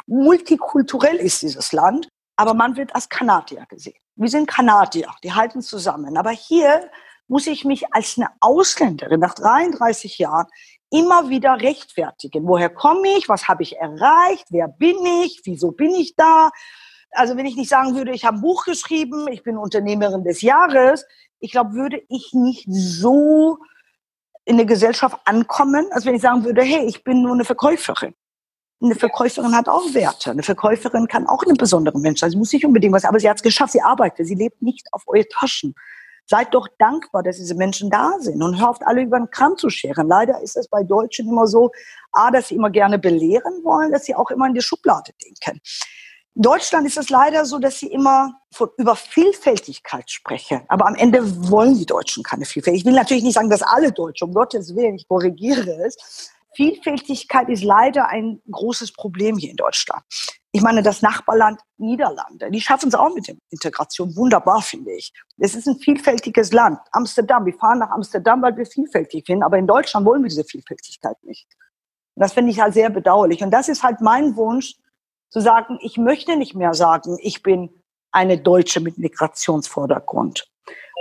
[0.06, 2.08] multikulturell ist dieses Land.
[2.37, 3.94] Aber man wird als Kanadier gesehen.
[4.16, 6.16] Wir sind Kanadier, die halten zusammen.
[6.16, 6.90] Aber hier
[7.28, 10.46] muss ich mich als eine Ausländerin nach 33 Jahren
[10.90, 12.47] immer wieder rechtfertigen.
[12.47, 13.29] Woher komme ich?
[13.29, 14.47] Was habe ich erreicht?
[14.51, 15.40] Wer bin ich?
[15.44, 16.51] Wieso bin ich da?
[17.11, 20.42] Also wenn ich nicht sagen würde, ich habe ein Buch geschrieben, ich bin Unternehmerin des
[20.42, 21.07] Jahres,
[21.38, 23.59] ich glaube, würde ich nicht so
[24.44, 28.14] in der Gesellschaft ankommen, als wenn ich sagen würde, hey, ich bin nur eine Verkäuferin.
[28.83, 30.31] Eine Verkäuferin hat auch Werte.
[30.31, 32.31] Eine Verkäuferin kann auch eine besondere Mensch sein.
[32.31, 33.73] Sie muss nicht unbedingt was, aber sie hat es geschafft.
[33.73, 34.27] Sie arbeitet.
[34.27, 35.75] Sie lebt nicht auf eure Taschen.
[36.26, 39.56] Seid doch dankbar, dass diese Menschen da sind und hör auf, alle über den Kram
[39.56, 40.08] zu scheren.
[40.08, 41.70] Leider ist es bei Deutschen immer so,
[42.12, 45.60] A, dass sie immer gerne belehren wollen, dass sie auch immer in die Schublade denken.
[46.37, 50.62] In Deutschland ist es leider so, dass sie immer von, über Vielfältigkeit sprechen.
[50.68, 51.20] Aber am Ende
[51.50, 52.77] wollen die Deutschen keine Vielfalt.
[52.77, 56.33] Ich will natürlich nicht sagen, dass alle Deutsche, um Gottes Willen, ich korrigiere es.
[56.54, 60.02] Vielfältigkeit ist leider ein großes Problem hier in Deutschland.
[60.55, 65.13] Ich meine, das Nachbarland Niederlande, die schaffen es auch mit der Integration wunderbar, finde ich.
[65.37, 66.79] Es ist ein vielfältiges Land.
[66.92, 70.44] Amsterdam, wir fahren nach Amsterdam, weil wir vielfältig sind, aber in Deutschland wollen wir diese
[70.44, 71.48] Vielfältigkeit nicht.
[72.15, 73.42] Und das finde ich halt sehr bedauerlich.
[73.42, 74.77] Und das ist halt mein Wunsch,
[75.31, 77.83] zu sagen, ich möchte nicht mehr sagen, ich bin
[78.13, 80.48] eine Deutsche mit Migrationsvordergrund.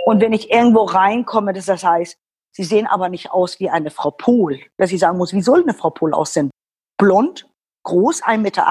[0.04, 2.18] Und wenn ich irgendwo reinkomme, dass das heißt,
[2.56, 5.62] Sie sehen aber nicht aus wie eine Frau Pohl, dass ich sagen muss, wie soll
[5.62, 6.50] eine Frau Pohl aussehen?
[6.98, 7.48] Blond,
[7.84, 8.66] groß, 1,80 Meter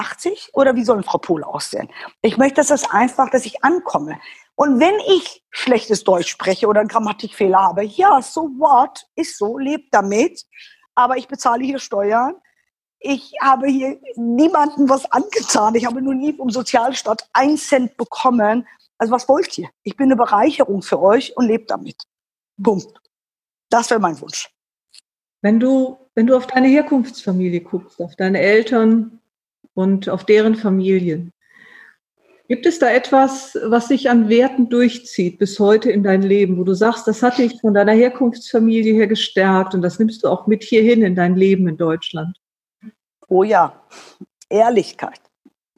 [0.53, 1.89] oder wie soll Frau Pohl aussehen?
[2.21, 4.19] Ich möchte, dass das einfach, dass ich ankomme.
[4.55, 9.57] Und wenn ich schlechtes Deutsch spreche oder einen Grammatikfehler habe, ja, so what, ist so,
[9.57, 10.43] lebt damit.
[10.95, 12.35] Aber ich bezahle hier Steuern.
[12.99, 15.75] Ich habe hier niemandem was angetan.
[15.75, 18.67] Ich habe nur nie vom Sozialstaat einen Cent bekommen.
[18.97, 19.69] Also was wollt ihr?
[19.83, 21.97] Ich bin eine Bereicherung für euch und lebt damit.
[22.61, 22.87] Punkt.
[23.69, 24.49] Das wäre mein Wunsch.
[25.43, 29.19] Wenn du, wenn du auf deine Herkunftsfamilie guckst, auf deine Eltern
[29.73, 31.33] und auf deren Familien,
[32.47, 36.63] gibt es da etwas, was sich an Werten durchzieht bis heute in dein Leben, wo
[36.63, 40.47] du sagst, das hat dich von deiner Herkunftsfamilie her gestärkt und das nimmst du auch
[40.47, 42.37] mit hierhin in dein Leben in Deutschland?
[43.27, 43.83] Oh ja,
[44.47, 45.19] Ehrlichkeit.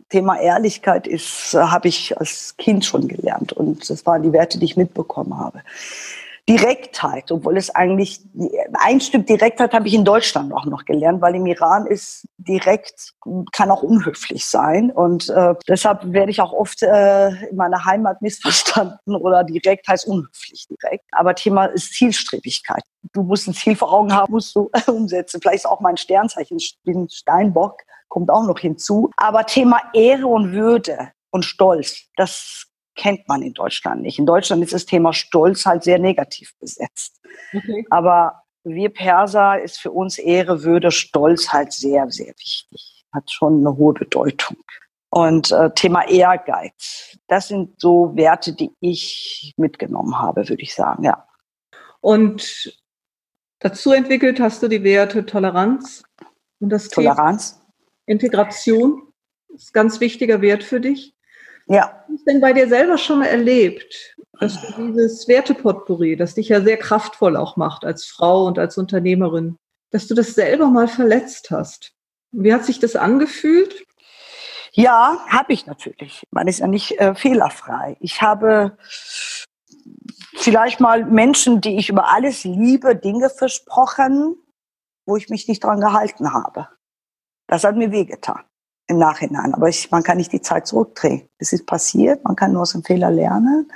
[0.09, 4.65] Thema Ehrlichkeit ist, habe ich als Kind schon gelernt und das waren die Werte, die
[4.65, 5.63] ich mitbekommen habe.
[6.47, 8.21] Direktheit, obwohl es eigentlich
[8.73, 13.13] ein Stück Direktheit habe ich in Deutschland auch noch gelernt, weil im Iran ist direkt
[13.51, 18.21] kann auch unhöflich sein und äh, deshalb werde ich auch oft äh, in meiner Heimat
[18.21, 21.05] missverstanden oder direkt heißt unhöflich direkt.
[21.11, 22.83] Aber Thema ist Zielstrebigkeit.
[23.13, 25.41] Du musst ein Ziel vor Augen haben, musst du umsetzen.
[25.41, 29.09] Vielleicht ist auch mein Sternzeichen, ich bin Steinbock, kommt auch noch hinzu.
[29.17, 34.19] Aber Thema Ehre und Würde und Stolz, das kennt man in Deutschland nicht.
[34.19, 37.21] In Deutschland ist das Thema Stolz halt sehr negativ besetzt.
[37.53, 37.85] Okay.
[37.89, 43.05] Aber wir Perser ist für uns Ehre, Würde, Stolz halt sehr, sehr wichtig.
[43.13, 44.57] Hat schon eine hohe Bedeutung.
[45.09, 51.03] Und äh, Thema Ehrgeiz, das sind so Werte, die ich mitgenommen habe, würde ich sagen,
[51.03, 51.25] ja.
[52.01, 52.77] Und
[53.59, 56.03] dazu entwickelt hast du die Werte Toleranz
[56.59, 57.53] und das Toleranz.
[57.53, 57.65] Thema
[58.07, 59.13] Integration
[59.53, 61.14] ist ein ganz wichtiger Wert für dich.
[61.67, 62.03] Ja.
[62.07, 66.49] Hast du denn bei dir selber schon mal erlebt, dass du dieses Wertepotpourri, das dich
[66.49, 69.57] ja sehr kraftvoll auch macht als Frau und als Unternehmerin,
[69.91, 71.93] dass du das selber mal verletzt hast?
[72.31, 73.85] Wie hat sich das angefühlt?
[74.73, 76.27] Ja, habe ich natürlich.
[76.31, 77.95] Man ist ja nicht äh, fehlerfrei.
[78.01, 78.77] Ich habe
[80.35, 84.35] vielleicht mal Menschen, die ich über alles liebe, Dinge versprochen,
[85.05, 86.67] wo ich mich nicht dran gehalten habe.
[87.47, 88.43] Das hat mir wehgetan
[88.87, 89.53] im Nachhinein.
[89.53, 91.27] Aber ich, man kann nicht die Zeit zurückdrehen.
[91.37, 93.71] Es ist passiert, man kann nur aus dem Fehler lernen.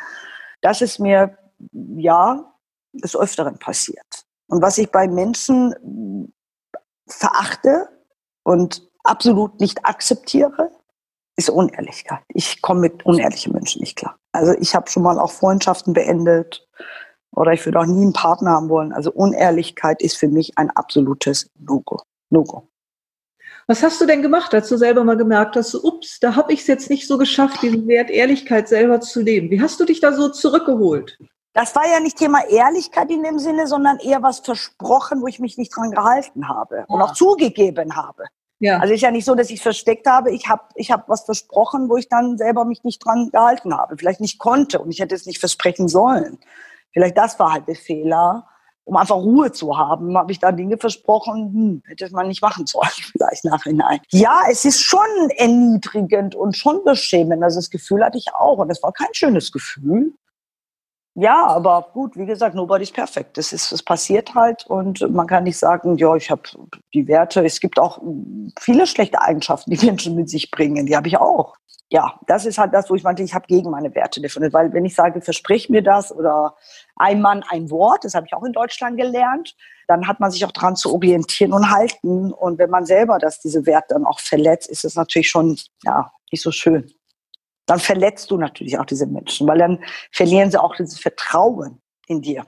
[0.62, 1.38] Das ist mir,
[1.72, 2.54] ja,
[2.94, 4.26] des Öfteren passiert.
[4.48, 6.34] Und was ich bei Menschen
[7.08, 7.90] verachte
[8.44, 10.72] und absolut nicht akzeptiere,
[11.36, 12.20] ist Unehrlichkeit.
[12.28, 14.18] Ich komme mit unehrlichen Menschen nicht klar.
[14.34, 16.68] Also ich habe schon mal auch Freundschaften beendet
[17.32, 18.92] oder ich würde auch nie einen Partner haben wollen.
[18.92, 22.02] Also Unehrlichkeit ist für mich ein absolutes No-Go.
[22.30, 22.68] No-Go.
[23.70, 26.54] Was hast du denn gemacht, als du selber mal gemerkt hast, so, ups, da habe
[26.54, 29.52] ich es jetzt nicht so geschafft, diesen Wert Ehrlichkeit selber zu leben?
[29.52, 31.20] Wie hast du dich da so zurückgeholt?
[31.54, 35.38] Das war ja nicht Thema Ehrlichkeit in dem Sinne, sondern eher was versprochen, wo ich
[35.38, 36.86] mich nicht dran gehalten habe ja.
[36.88, 38.24] und auch zugegeben habe.
[38.58, 38.80] Ja.
[38.80, 40.32] Also ist ja nicht so, dass ich versteckt habe.
[40.32, 43.98] Ich habe ich hab was versprochen, wo ich dann selber mich nicht dran gehalten habe.
[44.00, 46.40] Vielleicht nicht konnte und ich hätte es nicht versprechen sollen.
[46.92, 48.48] Vielleicht das war halt der Fehler
[48.90, 52.66] um einfach Ruhe zu haben, habe ich da Dinge versprochen, hm, hätte man nicht machen
[52.66, 54.00] sollen, vielleicht nachhinein.
[54.10, 57.44] Ja, es ist schon erniedrigend und schon beschämend.
[57.44, 60.14] Also das Gefühl hatte ich auch und es war kein schönes Gefühl.
[61.14, 63.38] Ja, aber gut, wie gesagt, nobody's perfect.
[63.38, 66.42] Das ist, es passiert halt und man kann nicht sagen, ja, ich habe
[66.94, 67.46] die Werte.
[67.46, 68.02] Es gibt auch
[68.60, 70.88] viele schlechte Eigenschaften, die Menschen mit sich bringen.
[70.88, 71.56] Die habe ich auch
[71.92, 74.54] ja, das ist halt das, wo ich meinte, ich habe gegen meine Werte definiert.
[74.54, 76.56] Weil wenn ich sage, versprich mir das oder
[76.96, 79.56] ein Mann, ein Wort, das habe ich auch in Deutschland gelernt,
[79.88, 82.32] dann hat man sich auch daran zu orientieren und halten.
[82.32, 86.12] Und wenn man selber das, diese Werte dann auch verletzt, ist es natürlich schon ja,
[86.32, 86.92] nicht so schön.
[87.66, 92.22] Dann verletzt du natürlich auch diese Menschen, weil dann verlieren sie auch dieses Vertrauen in
[92.22, 92.46] dir.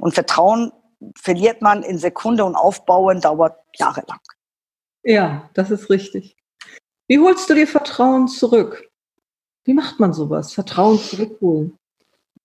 [0.00, 0.72] Und Vertrauen
[1.20, 4.20] verliert man in Sekunde und Aufbauen dauert jahrelang.
[5.02, 6.36] Ja, das ist richtig.
[7.06, 8.88] Wie holst du dir Vertrauen zurück?
[9.64, 10.52] Wie macht man sowas?
[10.52, 11.78] Vertrauen zurückholen?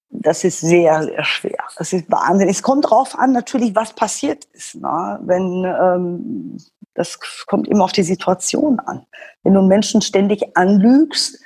[0.09, 1.63] Das ist sehr, sehr schwer.
[1.77, 2.49] Das ist Wahnsinn.
[2.49, 4.75] Es kommt darauf an, natürlich, was passiert ist.
[4.75, 5.19] Ne?
[5.21, 6.57] Wenn, ähm,
[6.95, 9.05] das kommt immer auf die Situation an.
[9.43, 11.39] Wenn du Menschen ständig anlügst,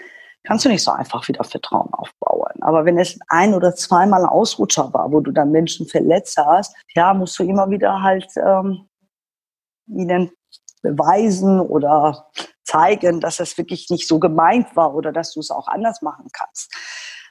[0.44, 2.52] kannst du nicht so einfach wieder Vertrauen aufbauen.
[2.62, 7.14] Aber wenn es ein oder zweimal Ausrutscher war, wo du dann Menschen verletzt hast, ja,
[7.14, 8.88] musst du immer wieder halt ähm,
[9.88, 10.32] ihnen
[10.82, 12.28] beweisen oder
[12.64, 16.28] zeigen, dass es wirklich nicht so gemeint war oder dass du es auch anders machen
[16.32, 16.74] kannst.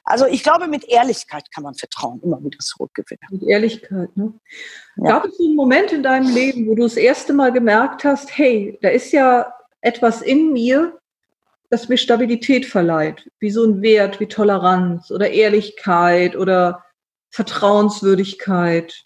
[0.05, 3.25] Also ich glaube, mit Ehrlichkeit kann man Vertrauen immer wieder zurückgewinnen.
[3.31, 4.33] Mit Ehrlichkeit, ne?
[4.97, 5.11] Ja.
[5.11, 8.77] Gab es einen Moment in deinem Leben, wo du das erste Mal gemerkt hast, hey,
[8.81, 10.99] da ist ja etwas in mir,
[11.69, 16.83] das mir Stabilität verleiht, wie so ein Wert, wie Toleranz oder Ehrlichkeit oder
[17.31, 19.05] Vertrauenswürdigkeit.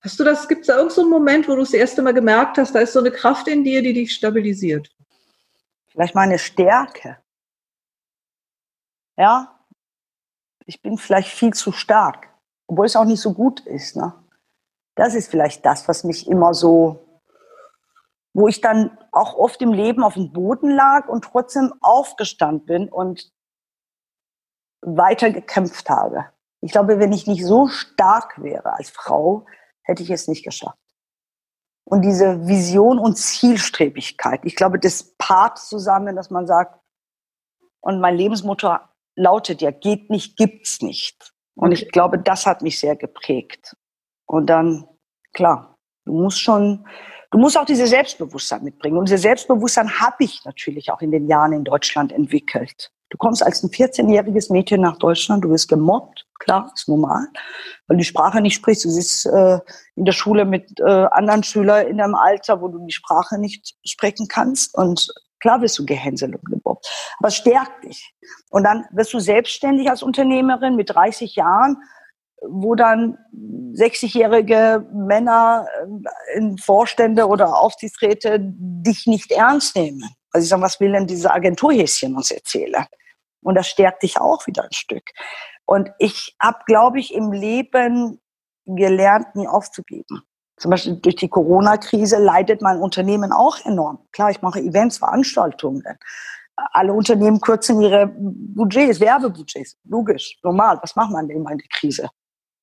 [0.00, 2.58] Hast du das, gibt es da irgendeinen so Moment, wo du das erste Mal gemerkt
[2.58, 4.90] hast, da ist so eine Kraft in dir, die dich stabilisiert?
[5.96, 7.16] Vielleicht meine Stärke.
[9.16, 9.58] Ja,
[10.66, 12.28] ich bin vielleicht viel zu stark,
[12.66, 13.96] obwohl es auch nicht so gut ist.
[13.96, 14.12] Ne?
[14.94, 17.22] Das ist vielleicht das, was mich immer so,
[18.34, 22.88] wo ich dann auch oft im Leben auf dem Boden lag und trotzdem aufgestanden bin
[22.90, 23.32] und
[24.82, 26.26] weiter gekämpft habe.
[26.60, 29.46] Ich glaube, wenn ich nicht so stark wäre als Frau,
[29.82, 30.78] hätte ich es nicht geschafft.
[31.88, 36.80] Und diese Vision und Zielstrebigkeit, ich glaube, das paart zusammen, dass man sagt,
[37.80, 38.76] und mein Lebensmotto
[39.14, 41.32] lautet ja, geht nicht, gibt's nicht.
[41.54, 43.76] Und ich glaube, das hat mich sehr geprägt.
[44.26, 44.88] Und dann,
[45.32, 46.86] klar, du musst schon,
[47.30, 48.98] du musst auch diese Selbstbewusstsein mitbringen.
[48.98, 52.90] Und dieses Selbstbewusstsein habe ich natürlich auch in den Jahren in Deutschland entwickelt.
[53.10, 57.28] Du kommst als ein 14-jähriges Mädchen nach Deutschland, du wirst gemobbt, klar, ist normal,
[57.86, 58.84] weil du die Sprache nicht sprichst.
[58.84, 59.60] Du sitzt äh,
[59.94, 63.76] in der Schule mit äh, anderen Schülern in deinem Alter, wo du die Sprache nicht
[63.84, 65.08] sprechen kannst und
[65.40, 66.86] klar wirst du gehänselt und gemobbt.
[67.18, 68.12] Aber es stärkt dich.
[68.50, 71.78] Und dann wirst du selbstständig als Unternehmerin mit 30 Jahren,
[72.42, 73.18] wo dann
[73.74, 80.04] 60-jährige Männer äh, in Vorstände oder Aufsichtsräte dich nicht ernst nehmen.
[80.32, 82.86] Also ich sage, was will denn diese Agenturhäschen uns erzählen?
[83.42, 85.04] Und das stärkt dich auch wieder ein Stück.
[85.66, 88.20] Und ich habe, glaube ich, im Leben
[88.66, 90.22] gelernt, nie aufzugeben.
[90.56, 93.98] Zum Beispiel durch die Corona-Krise leidet mein Unternehmen auch enorm.
[94.12, 95.84] Klar, ich mache Events, Veranstaltungen.
[96.56, 99.76] Alle Unternehmen kürzen ihre Budgets, Werbebudgets.
[99.84, 100.78] Logisch, normal.
[100.80, 102.08] Was macht man denn in der Krise?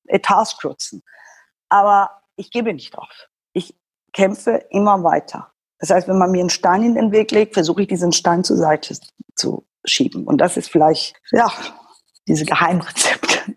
[0.06, 1.02] Etats kürzen.
[1.68, 3.28] Aber ich gebe nicht auf.
[3.52, 3.74] Ich
[4.12, 5.52] kämpfe immer weiter.
[5.78, 8.44] Das heißt, wenn man mir einen Stein in den Weg legt, versuche ich diesen Stein
[8.44, 8.96] zur Seite
[9.34, 10.24] zu schieben.
[10.24, 11.46] Und das ist vielleicht, ja,
[12.26, 13.54] diese Geheimrezepte.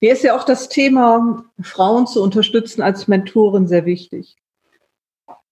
[0.00, 4.36] Mir ist ja auch das Thema, Frauen zu unterstützen als Mentorin sehr wichtig.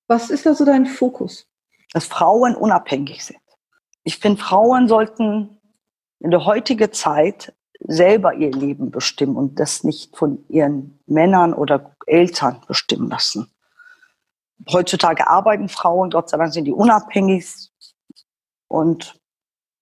[0.07, 1.47] Was ist da so dein Fokus?
[1.93, 3.41] Dass Frauen unabhängig sind.
[4.05, 5.58] Ich finde, Frauen sollten
[6.21, 11.95] in der heutigen Zeit selber ihr Leben bestimmen und das nicht von ihren Männern oder
[12.07, 13.51] Eltern bestimmen lassen.
[14.73, 17.71] Heutzutage arbeiten Frauen, Gott sei Dank sind die unabhängig
[18.67, 19.15] und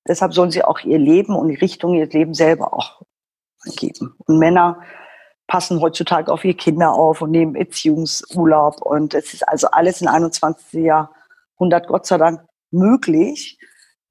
[0.06, 3.02] deshalb sollen sie auch ihr Leben und die Richtung ihres Lebens selber auch
[3.76, 4.14] geben.
[4.26, 4.82] Und Männer
[5.46, 10.08] passen heutzutage auf ihre Kinder auf und nehmen Erziehungsurlaub und es ist also alles in
[10.08, 10.84] 21.
[10.84, 13.58] Jahrhundert Gott sei Dank möglich.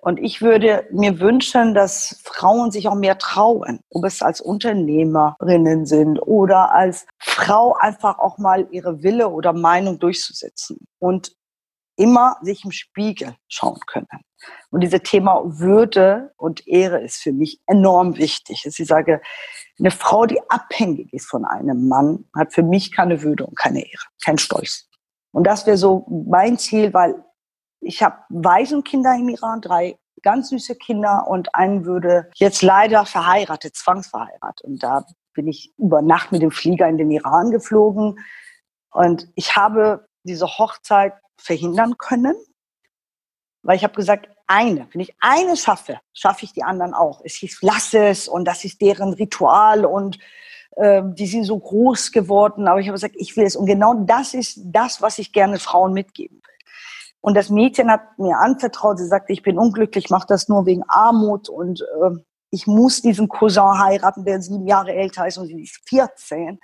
[0.06, 5.88] Und ich würde mir wünschen, dass Frauen sich auch mehr trauen, ob es als Unternehmerinnen
[5.88, 11.36] sind oder als Frau einfach auch mal ihre Wille oder Meinung durchzusetzen und
[11.96, 14.06] immer sich im Spiegel schauen können.
[14.70, 18.64] Und dieses Thema Würde und Ehre ist für mich enorm wichtig.
[18.64, 19.22] Ich sage,
[19.80, 23.80] eine Frau, die abhängig ist von einem Mann, hat für mich keine Würde und keine
[23.80, 24.88] Ehre, kein Stolz.
[25.32, 27.26] Und das wäre so mein Ziel, weil
[27.86, 33.76] ich habe Waisenkinder im Iran, drei ganz süße Kinder und einen würde jetzt leider verheiratet,
[33.76, 34.62] zwangsverheiratet.
[34.62, 38.20] Und da bin ich über Nacht mit dem Flieger in den Iran geflogen.
[38.92, 42.36] Und ich habe diese Hochzeit verhindern können,
[43.62, 47.22] weil ich habe gesagt, eine, wenn ich eine schaffe, schaffe ich die anderen auch.
[47.24, 50.18] Es hieß, lass es und das ist deren Ritual und
[50.76, 52.68] äh, die sind so groß geworden.
[52.68, 53.56] Aber ich habe gesagt, ich will es.
[53.56, 56.55] Und genau das ist das, was ich gerne Frauen mitgeben will.
[57.26, 60.84] Und das Mädchen hat mir anvertraut, sie sagte, ich bin unglücklich, mache das nur wegen
[60.88, 62.12] Armut und äh,
[62.52, 66.60] ich muss diesen Cousin heiraten, der sieben Jahre älter ist und sie ist 14.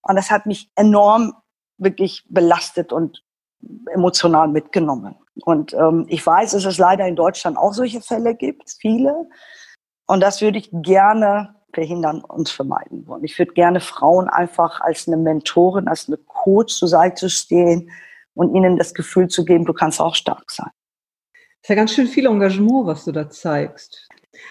[0.00, 1.34] Und das hat mich enorm
[1.76, 3.22] wirklich belastet und
[3.92, 5.14] emotional mitgenommen.
[5.44, 9.28] Und ähm, ich weiß, dass es leider in Deutschland auch solche Fälle gibt, viele.
[10.06, 13.24] Und das würde ich gerne verhindern und vermeiden wollen.
[13.24, 17.90] Ich würde gerne Frauen einfach als eine Mentorin, als eine Coach zur Seite stehen,
[18.34, 20.70] und ihnen das Gefühl zu geben, du kannst auch stark sein.
[21.32, 24.08] Das ist ja ganz schön viel Engagement, was du da zeigst.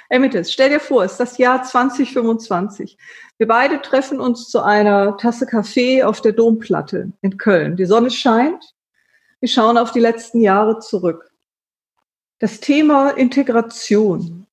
[0.10, 2.98] Emittes, stell dir vor, es ist das Jahr 2025.
[3.38, 7.76] Wir beide treffen uns zu einer Tasse Kaffee auf der Domplatte in Köln.
[7.76, 8.64] Die Sonne scheint.
[9.40, 11.32] Wir schauen auf die letzten Jahre zurück.
[12.40, 14.46] Das Thema Integration,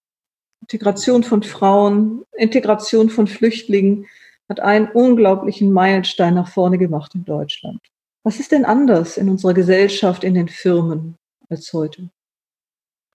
[0.62, 4.07] Integration von Frauen, Integration von Flüchtlingen
[4.49, 7.81] hat einen unglaublichen Meilenstein nach vorne gemacht in Deutschland.
[8.29, 11.16] Was ist denn anders in unserer Gesellschaft, in den Firmen
[11.49, 12.11] als heute?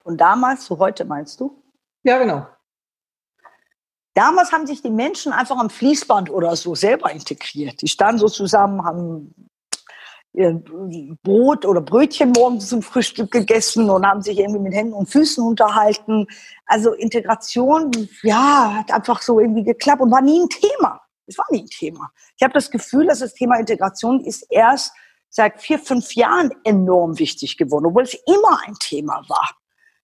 [0.02, 1.62] Von damals zu heute meinst du?
[2.02, 2.48] Ja, genau.
[4.16, 7.80] Damals haben sich die Menschen einfach am Fließband oder so selber integriert.
[7.84, 9.36] Die standen so zusammen, haben
[11.22, 15.46] Brot oder Brötchen morgens zum Frühstück gegessen und haben sich irgendwie mit Händen und Füßen
[15.46, 16.26] unterhalten.
[16.66, 17.92] Also Integration,
[18.24, 21.04] ja, hat einfach so irgendwie geklappt und war nie ein Thema.
[21.28, 22.12] Es war nie ein Thema.
[22.38, 24.94] Ich habe das Gefühl, dass das Thema Integration ist erst
[25.30, 29.50] seit vier, fünf Jahren enorm wichtig geworden, obwohl es immer ein Thema war.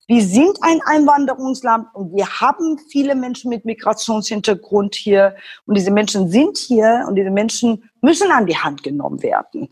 [0.08, 6.30] Wir sind ein Einwanderungsland und wir haben viele Menschen mit Migrationshintergrund hier und diese Menschen
[6.32, 9.72] sind hier und diese Menschen müssen an die Hand genommen werden.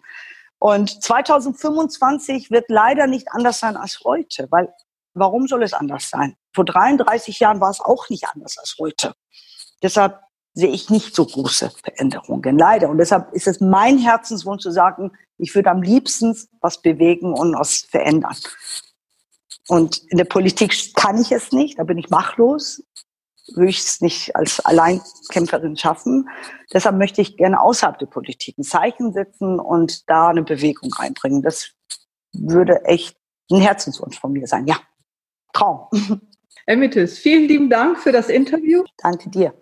[0.59, 4.71] Und 2025 wird leider nicht anders sein als heute, weil
[5.15, 6.35] warum soll es anders sein?
[6.53, 9.15] Vor 33 Jahren war es auch nicht anders als heute.
[9.81, 10.19] Deshalb
[10.57, 12.89] sehe ich nicht so große Veränderungen, leider.
[12.89, 17.53] Und deshalb ist es mein Herzenswunsch zu sagen, ich würde am liebsten was bewegen und
[17.53, 18.35] was verändern.
[19.67, 22.83] Und in der Politik kann ich es nicht, da bin ich machtlos,
[23.53, 26.27] würde ich es nicht als Alleinkämpferin schaffen.
[26.73, 31.43] Deshalb möchte ich gerne außerhalb der Politik ein Zeichen setzen und da eine Bewegung reinbringen.
[31.43, 31.69] Das
[32.33, 33.15] würde echt
[33.51, 34.65] ein Herzenswunsch von mir sein.
[34.65, 34.77] Ja,
[35.53, 35.87] Traum.
[36.65, 38.83] Emitis, vielen lieben Dank für das Interview.
[38.97, 39.53] Danke dir.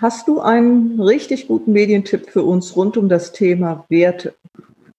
[0.00, 4.34] Hast du einen richtig guten Medientipp für uns rund um das Thema Werte?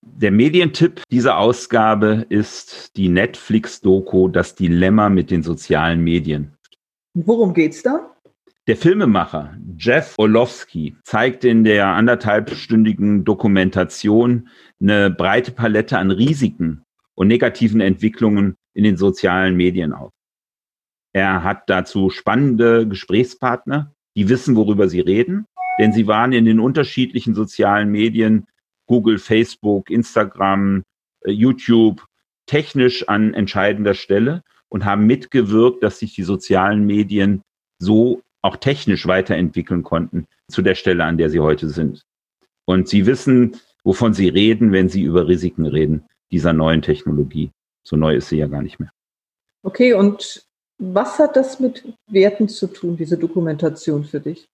[0.02, 6.54] Der Medientipp dieser Ausgabe ist die Netflix-Doku Das Dilemma mit den sozialen Medien.
[7.14, 8.16] Worum geht's da?
[8.68, 14.48] Der Filmemacher Jeff Orlowski zeigt in der anderthalbstündigen Dokumentation
[14.82, 16.84] eine breite Palette an Risiken
[17.16, 20.12] und negativen Entwicklungen in den sozialen Medien auf.
[21.14, 25.46] Er hat dazu spannende Gesprächspartner die wissen, worüber sie reden,
[25.80, 28.48] denn sie waren in den unterschiedlichen sozialen Medien,
[28.88, 30.84] Google, Facebook, Instagram,
[31.22, 32.04] äh, YouTube,
[32.48, 37.44] technisch an entscheidender Stelle und haben mitgewirkt, dass sich die sozialen Medien
[37.78, 42.02] so auch technisch weiterentwickeln konnten zu der Stelle, an der sie heute sind.
[42.66, 47.52] Und sie wissen, wovon sie reden, wenn sie über Risiken reden dieser neuen Technologie.
[47.84, 48.90] So neu ist sie ja gar nicht mehr.
[49.64, 50.47] Okay, und
[50.80, 54.48] was hat das mit Werten zu tun, diese Dokumentation für dich?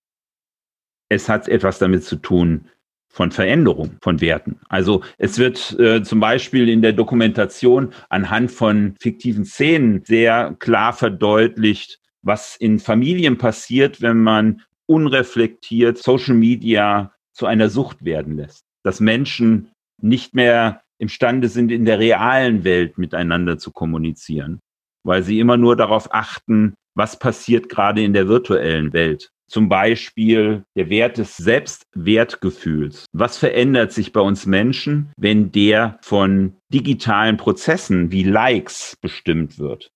[1.10, 2.70] Es hat etwas damit zu tun
[3.10, 4.60] von Veränderung von Werten.
[4.70, 10.94] Also es wird äh, zum Beispiel in der Dokumentation anhand von fiktiven Szenen sehr klar
[10.94, 18.66] verdeutlicht, was in Familien passiert, wenn man unreflektiert Social Media zu einer Sucht werden lässt.
[18.82, 19.72] Dass Menschen
[20.02, 24.60] nicht mehr imstande sind, in der realen Welt miteinander zu kommunizieren
[25.04, 29.30] weil sie immer nur darauf achten, was passiert gerade in der virtuellen Welt.
[29.48, 33.06] Zum Beispiel der Wert des Selbstwertgefühls.
[33.14, 39.92] Was verändert sich bei uns Menschen, wenn der von digitalen Prozessen wie Likes bestimmt wird?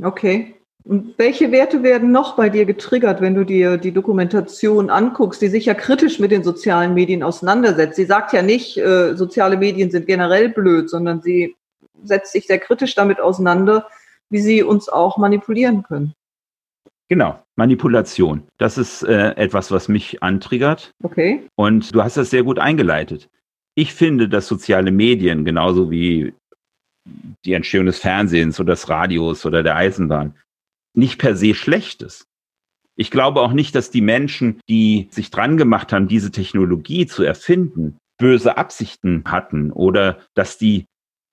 [0.00, 0.54] Okay.
[0.84, 5.48] Und welche Werte werden noch bei dir getriggert, wenn du dir die Dokumentation anguckst, die
[5.48, 7.96] sich ja kritisch mit den sozialen Medien auseinandersetzt?
[7.96, 11.54] Sie sagt ja nicht, äh, soziale Medien sind generell blöd, sondern sie
[12.02, 13.86] setzt sich sehr kritisch damit auseinander,
[14.32, 16.14] wie sie uns auch manipulieren können.
[17.08, 18.48] Genau, Manipulation.
[18.56, 20.92] Das ist äh, etwas, was mich antriggert.
[21.02, 21.46] Okay.
[21.56, 23.28] Und du hast das sehr gut eingeleitet.
[23.74, 26.32] Ich finde, dass soziale Medien, genauso wie
[27.44, 30.36] die Entstehung des Fernsehens oder des Radios oder der Eisenbahn,
[30.94, 32.26] nicht per se schlecht ist.
[32.96, 37.22] Ich glaube auch nicht, dass die Menschen, die sich dran gemacht haben, diese Technologie zu
[37.22, 40.84] erfinden, böse Absichten hatten oder dass die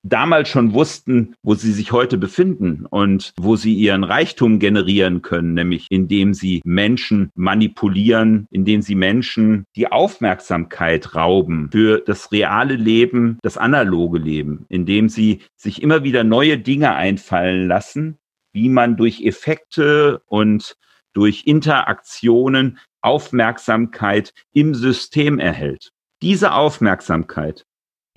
[0.03, 5.53] damals schon wussten, wo sie sich heute befinden und wo sie ihren Reichtum generieren können,
[5.53, 13.37] nämlich indem sie Menschen manipulieren, indem sie Menschen die Aufmerksamkeit rauben für das reale Leben,
[13.41, 18.17] das analoge Leben, indem sie sich immer wieder neue Dinge einfallen lassen,
[18.53, 20.75] wie man durch Effekte und
[21.13, 25.91] durch Interaktionen Aufmerksamkeit im System erhält.
[26.21, 27.65] Diese Aufmerksamkeit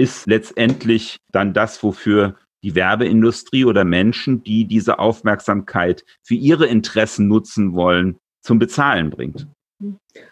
[0.03, 2.35] ist letztendlich dann das, wofür
[2.65, 9.47] die Werbeindustrie oder Menschen, die diese Aufmerksamkeit für ihre Interessen nutzen wollen, zum Bezahlen bringt.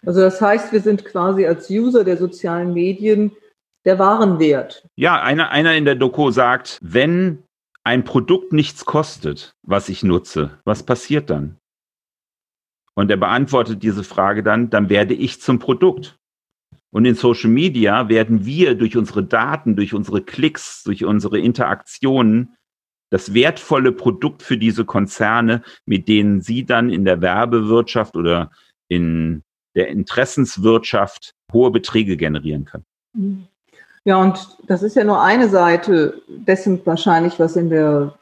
[0.05, 3.31] Also das heißt, wir sind quasi als User der sozialen Medien
[3.85, 4.85] der Warenwert.
[4.95, 7.43] Ja, einer, einer in der Doku sagt, wenn
[7.83, 11.57] ein Produkt nichts kostet, was ich nutze, was passiert dann?
[12.93, 16.17] Und er beantwortet diese Frage dann, dann werde ich zum Produkt.
[16.91, 22.57] Und in Social Media werden wir durch unsere Daten, durch unsere Klicks, durch unsere Interaktionen
[23.09, 28.51] das wertvolle Produkt für diese Konzerne, mit denen sie dann in der Werbewirtschaft oder
[28.87, 29.43] in
[29.75, 33.47] der Interessenswirtschaft hohe Beträge generieren können.
[34.03, 38.17] Ja, und das ist ja nur eine Seite dessen wahrscheinlich, was in der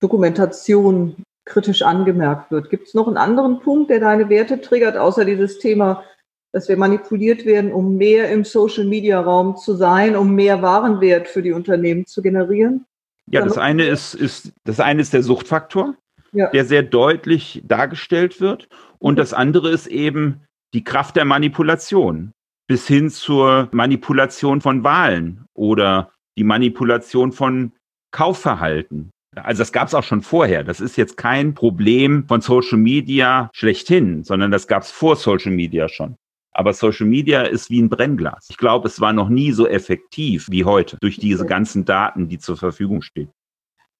[0.00, 2.70] Dokumentation kritisch angemerkt wird.
[2.70, 6.04] Gibt es noch einen anderen Punkt, der deine Werte triggert, außer dieses Thema
[6.52, 11.52] dass wir manipuliert werden, um mehr im Social-Media-Raum zu sein, um mehr Warenwert für die
[11.52, 12.86] Unternehmen zu generieren?
[13.30, 15.94] Ja, das eine ist, ist, das eine ist der Suchtfaktor,
[16.32, 16.50] ja.
[16.50, 18.68] der sehr deutlich dargestellt wird.
[18.98, 20.40] Und das andere ist eben
[20.74, 22.32] die Kraft der Manipulation.
[22.70, 27.72] bis hin zur Manipulation von Wahlen oder die Manipulation von
[28.12, 29.10] Kaufverhalten.
[29.34, 30.62] Also das gab es auch schon vorher.
[30.62, 35.50] Das ist jetzt kein Problem von Social Media schlechthin, sondern das gab es vor Social
[35.50, 36.14] Media schon.
[36.60, 38.48] Aber Social Media ist wie ein Brennglas.
[38.50, 42.38] Ich glaube, es war noch nie so effektiv wie heute durch diese ganzen Daten, die
[42.38, 43.30] zur Verfügung stehen.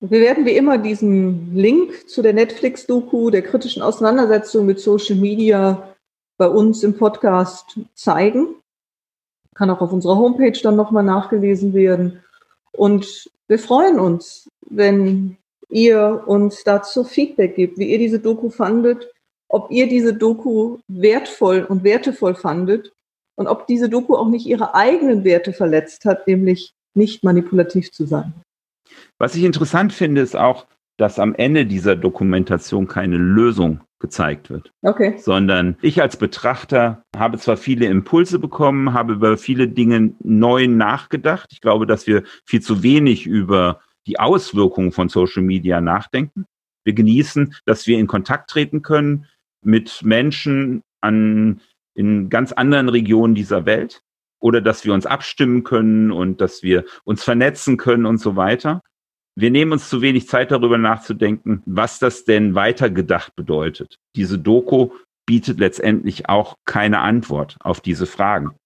[0.00, 5.94] Wir werden wie immer diesen Link zu der Netflix-Doku, der kritischen Auseinandersetzung mit Social Media
[6.36, 8.48] bei uns im Podcast zeigen.
[9.54, 12.22] Kann auch auf unserer Homepage dann nochmal nachgelesen werden.
[12.72, 15.38] Und wir freuen uns, wenn
[15.70, 19.08] ihr uns dazu Feedback gebt, wie ihr diese Doku fandet
[19.50, 22.92] ob ihr diese Doku wertvoll und wertevoll fandet
[23.34, 28.06] und ob diese Doku auch nicht ihre eigenen Werte verletzt hat, nämlich nicht manipulativ zu
[28.06, 28.32] sein.
[29.18, 34.70] Was ich interessant finde, ist auch, dass am Ende dieser Dokumentation keine Lösung gezeigt wird.
[34.82, 35.16] Okay.
[35.18, 41.48] Sondern ich als Betrachter habe zwar viele Impulse bekommen, habe über viele Dinge neu nachgedacht.
[41.52, 46.46] Ich glaube, dass wir viel zu wenig über die Auswirkungen von Social Media nachdenken.
[46.84, 49.26] Wir genießen, dass wir in Kontakt treten können,
[49.62, 51.60] mit Menschen an,
[51.94, 54.02] in ganz anderen Regionen dieser Welt
[54.40, 58.80] oder dass wir uns abstimmen können und dass wir uns vernetzen können und so weiter.
[59.36, 63.98] Wir nehmen uns zu wenig Zeit darüber nachzudenken, was das denn weitergedacht bedeutet.
[64.16, 64.90] Diese Doku
[65.26, 68.56] bietet letztendlich auch keine Antwort auf diese Fragen.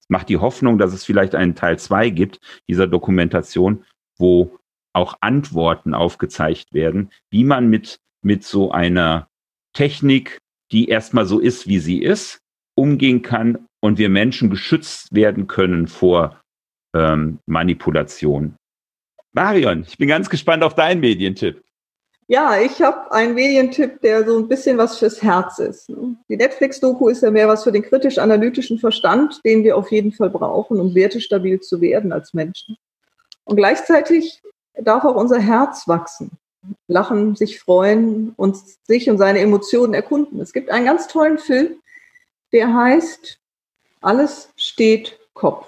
[0.00, 3.84] Es macht die Hoffnung, dass es vielleicht einen Teil zwei gibt dieser Dokumentation,
[4.18, 4.58] wo
[4.92, 9.28] auch Antworten aufgezeigt werden, wie man mit, mit so einer
[9.72, 10.38] Technik
[10.72, 12.38] die erstmal so ist, wie sie ist,
[12.74, 16.40] umgehen kann und wir Menschen geschützt werden können vor
[16.94, 18.56] ähm, Manipulation.
[19.32, 21.62] Marion, ich bin ganz gespannt auf deinen Medientipp.
[22.26, 25.90] Ja, ich habe einen Medientipp, der so ein bisschen was fürs Herz ist.
[25.90, 26.16] Ne?
[26.28, 30.30] Die Netflix-Doku ist ja mehr was für den kritisch-analytischen Verstand, den wir auf jeden Fall
[30.30, 32.78] brauchen, um wertestabil zu werden als Menschen.
[33.44, 34.40] Und gleichzeitig
[34.74, 36.30] darf auch unser Herz wachsen
[36.86, 40.40] lachen, sich freuen und sich und seine Emotionen erkunden.
[40.40, 41.76] Es gibt einen ganz tollen Film,
[42.52, 43.40] der heißt
[44.00, 45.66] Alles steht Kopf.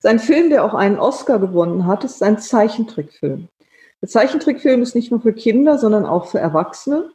[0.00, 3.48] Sein Film, der auch einen Oscar gewonnen hat, ist ein Zeichentrickfilm.
[4.00, 7.10] Der Zeichentrickfilm ist nicht nur für Kinder, sondern auch für Erwachsene.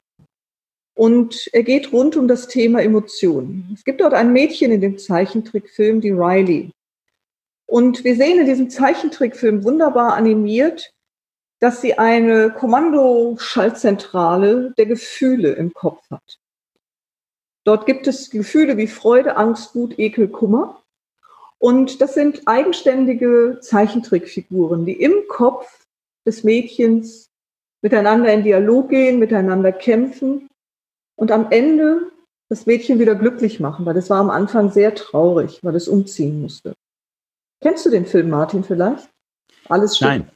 [0.96, 3.72] Und er geht rund um das Thema Emotionen.
[3.74, 6.72] Es gibt dort ein Mädchen in dem Zeichentrickfilm, die Riley.
[7.66, 10.93] Und wir sehen in diesem Zeichentrickfilm wunderbar animiert,
[11.64, 16.38] dass sie eine Kommandoschaltzentrale der Gefühle im Kopf hat.
[17.64, 20.84] Dort gibt es Gefühle wie Freude, Angst, Wut, Ekel, Kummer.
[21.59, 25.86] Und das sind eigenständige Zeichentrickfiguren, die im Kopf
[26.26, 27.30] des Mädchens
[27.82, 30.49] miteinander in Dialog gehen, miteinander kämpfen
[31.16, 32.11] und am Ende
[32.49, 36.41] das Mädchen wieder glücklich machen, weil das war am Anfang sehr traurig, weil es umziehen
[36.41, 36.74] musste.
[37.61, 39.07] Kennst du den Film, Martin, vielleicht?
[39.70, 40.09] Alles schön.
[40.09, 40.33] Nein.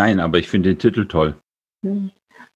[0.00, 1.34] Nein, aber ich finde den Titel toll.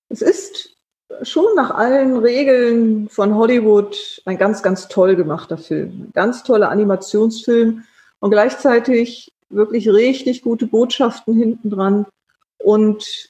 [0.08, 0.78] Es ist
[1.24, 6.06] schon nach allen Regeln von Hollywood ein ganz, ganz toll gemachter Film.
[6.06, 7.84] Ein ganz toller Animationsfilm
[8.20, 12.06] und gleichzeitig wirklich richtig gute Botschaften hinten dran.
[12.62, 13.28] Und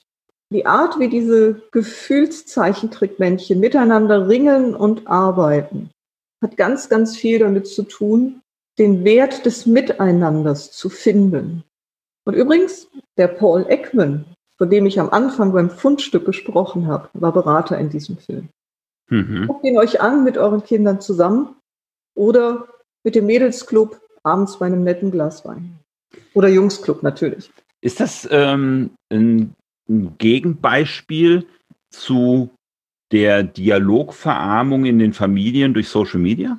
[0.51, 5.91] die Art, wie diese Gefühlszeichentrickmännchen miteinander ringen und arbeiten,
[6.41, 8.43] hat ganz, ganz viel damit zu tun,
[8.79, 11.65] den Wert des Miteinanders zu finden.
[12.25, 12.87] Und übrigens,
[13.17, 14.25] der Paul Ekman,
[14.59, 18.49] von dem ich am Anfang beim Fundstück gesprochen habe, war Berater in diesem Film.
[19.11, 19.47] Mhm.
[19.47, 21.57] Guckt ihn euch an mit euren Kindern zusammen
[22.17, 22.69] oder
[23.05, 25.79] mit dem Mädelsclub abends bei einem netten Glas Wein.
[26.33, 27.51] Oder Jungsclub natürlich.
[27.81, 29.55] Ist das ähm, ein,
[29.89, 31.47] ein Gegenbeispiel
[31.91, 32.51] zu
[33.12, 36.59] der Dialogverarmung in den Familien durch Social Media?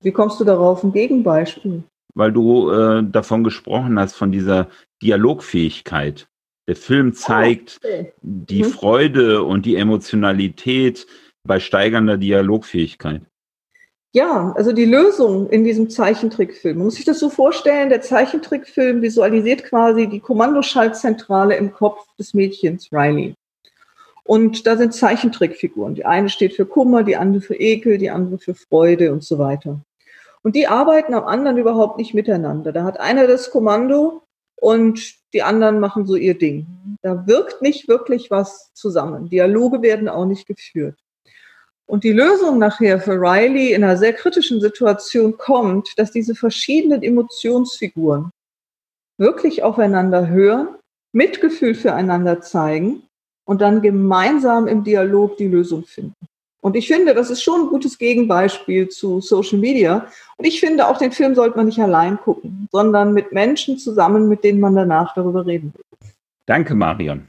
[0.00, 0.84] Wie kommst du darauf?
[0.84, 1.84] Ein Gegenbeispiel
[2.14, 4.68] weil du äh, davon gesprochen hast, von dieser
[5.02, 6.28] Dialogfähigkeit.
[6.68, 8.12] Der Film zeigt oh, okay.
[8.22, 8.68] die mhm.
[8.68, 11.06] Freude und die Emotionalität
[11.44, 13.22] bei steigernder Dialogfähigkeit.
[14.12, 16.78] Ja, also die Lösung in diesem Zeichentrickfilm.
[16.78, 22.34] Man muss sich das so vorstellen, der Zeichentrickfilm visualisiert quasi die Kommandoschaltzentrale im Kopf des
[22.34, 23.34] Mädchens Riley.
[24.24, 25.94] Und da sind Zeichentrickfiguren.
[25.94, 29.38] Die eine steht für Kummer, die andere für Ekel, die andere für Freude und so
[29.38, 29.80] weiter.
[30.42, 32.72] Und die arbeiten am anderen überhaupt nicht miteinander.
[32.72, 34.22] Da hat einer das Kommando
[34.60, 36.66] und die anderen machen so ihr Ding.
[37.02, 39.28] Da wirkt nicht wirklich was zusammen.
[39.28, 40.98] Dialoge werden auch nicht geführt.
[41.86, 47.02] Und die Lösung nachher für Riley in einer sehr kritischen Situation kommt, dass diese verschiedenen
[47.02, 48.30] Emotionsfiguren
[49.18, 50.76] wirklich aufeinander hören,
[51.12, 53.02] Mitgefühl füreinander zeigen
[53.44, 56.14] und dann gemeinsam im Dialog die Lösung finden.
[56.60, 60.06] Und ich finde, das ist schon ein gutes Gegenbeispiel zu Social Media.
[60.36, 64.28] Und ich finde, auch den Film sollte man nicht allein gucken, sondern mit Menschen zusammen,
[64.28, 66.08] mit denen man danach darüber reden will.
[66.46, 67.28] Danke, Marion.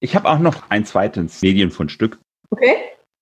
[0.00, 2.18] Ich habe auch noch ein zweites Medienfundstück.
[2.50, 2.74] Okay.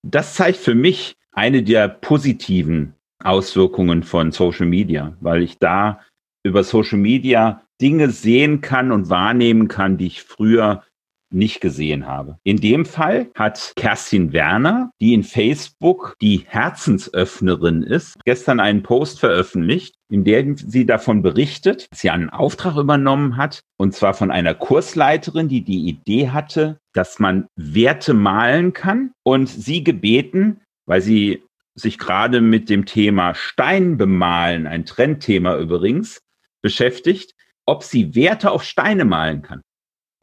[0.03, 6.01] Das zeigt für mich eine der positiven Auswirkungen von Social Media, weil ich da
[6.43, 10.83] über Social Media Dinge sehen kann und wahrnehmen kann, die ich früher
[11.29, 12.37] nicht gesehen habe.
[12.43, 19.19] In dem Fall hat Kerstin Werner, die in Facebook die Herzensöffnerin ist, gestern einen Post
[19.19, 24.31] veröffentlicht, in dem sie davon berichtet, dass sie einen Auftrag übernommen hat, und zwar von
[24.31, 31.01] einer Kursleiterin, die die Idee hatte, dass man Werte malen kann und sie gebeten, weil
[31.01, 31.43] sie
[31.75, 36.19] sich gerade mit dem Thema Stein bemalen, ein Trendthema übrigens,
[36.61, 37.33] beschäftigt,
[37.65, 39.61] ob sie Werte auf Steine malen kann.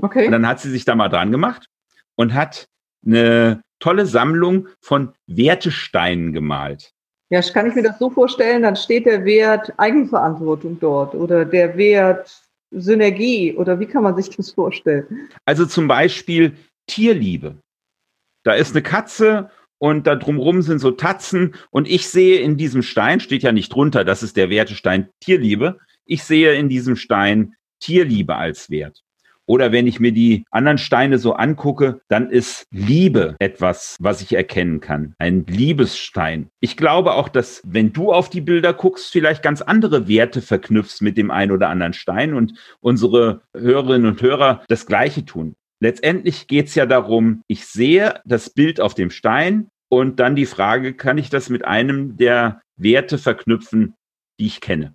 [0.01, 0.27] Okay.
[0.27, 1.67] Und dann hat sie sich da mal dran gemacht
[2.17, 2.69] und hat
[3.07, 6.93] eine tolle Sammlung von Wertesteinen gemalt.
[7.31, 11.77] Ja, kann ich mir das so vorstellen, dann steht der Wert Eigenverantwortung dort oder der
[11.77, 15.29] Wert Synergie oder wie kann man sich das vorstellen?
[15.45, 17.57] Also zum Beispiel Tierliebe.
[18.43, 22.83] Da ist eine Katze und da drumrum sind so Tatzen und ich sehe in diesem
[22.83, 27.55] Stein, steht ja nicht drunter, das ist der Wertestein Tierliebe, ich sehe in diesem Stein
[27.81, 29.04] Tierliebe als Wert.
[29.47, 34.35] Oder wenn ich mir die anderen Steine so angucke, dann ist Liebe etwas, was ich
[34.35, 35.15] erkennen kann.
[35.19, 36.49] Ein Liebesstein.
[36.61, 41.03] Ich glaube auch, dass wenn du auf die Bilder guckst, vielleicht ganz andere Werte verknüpfst
[41.03, 45.55] mit dem einen oder anderen Stein und unsere Hörerinnen und Hörer das Gleiche tun.
[45.81, 50.47] Letztendlich geht es ja darum, ich sehe das Bild auf dem Stein und dann die
[50.47, 53.95] Frage, kann ich das mit einem der Werte verknüpfen,
[54.41, 54.95] die ich kenne?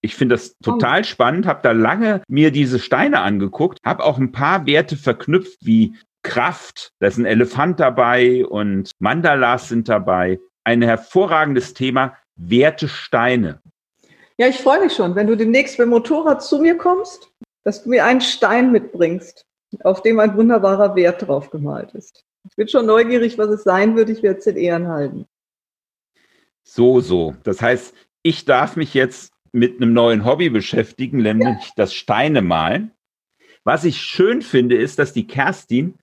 [0.00, 4.32] Ich finde das total spannend, habe da lange mir diese Steine angeguckt, habe auch ein
[4.32, 10.38] paar Werte verknüpft wie Kraft, da ist ein Elefant dabei und Mandalas sind dabei.
[10.64, 13.60] Ein hervorragendes Thema, Werte Steine.
[14.36, 17.32] Ja, ich freue mich schon, wenn du demnächst beim Motorrad zu mir kommst,
[17.64, 19.46] dass du mir einen Stein mitbringst,
[19.82, 22.24] auf dem ein wunderbarer Wert drauf gemalt ist.
[22.48, 24.10] Ich bin schon neugierig, was es sein wird.
[24.10, 25.26] Ich werde es in Ehren halten.
[26.62, 27.34] So, so.
[27.42, 32.92] Das heißt, ich darf mich jetzt mit einem neuen Hobby beschäftigen, nämlich das Steine malen.
[33.64, 35.98] Was ich schön finde, ist, dass die Kerstin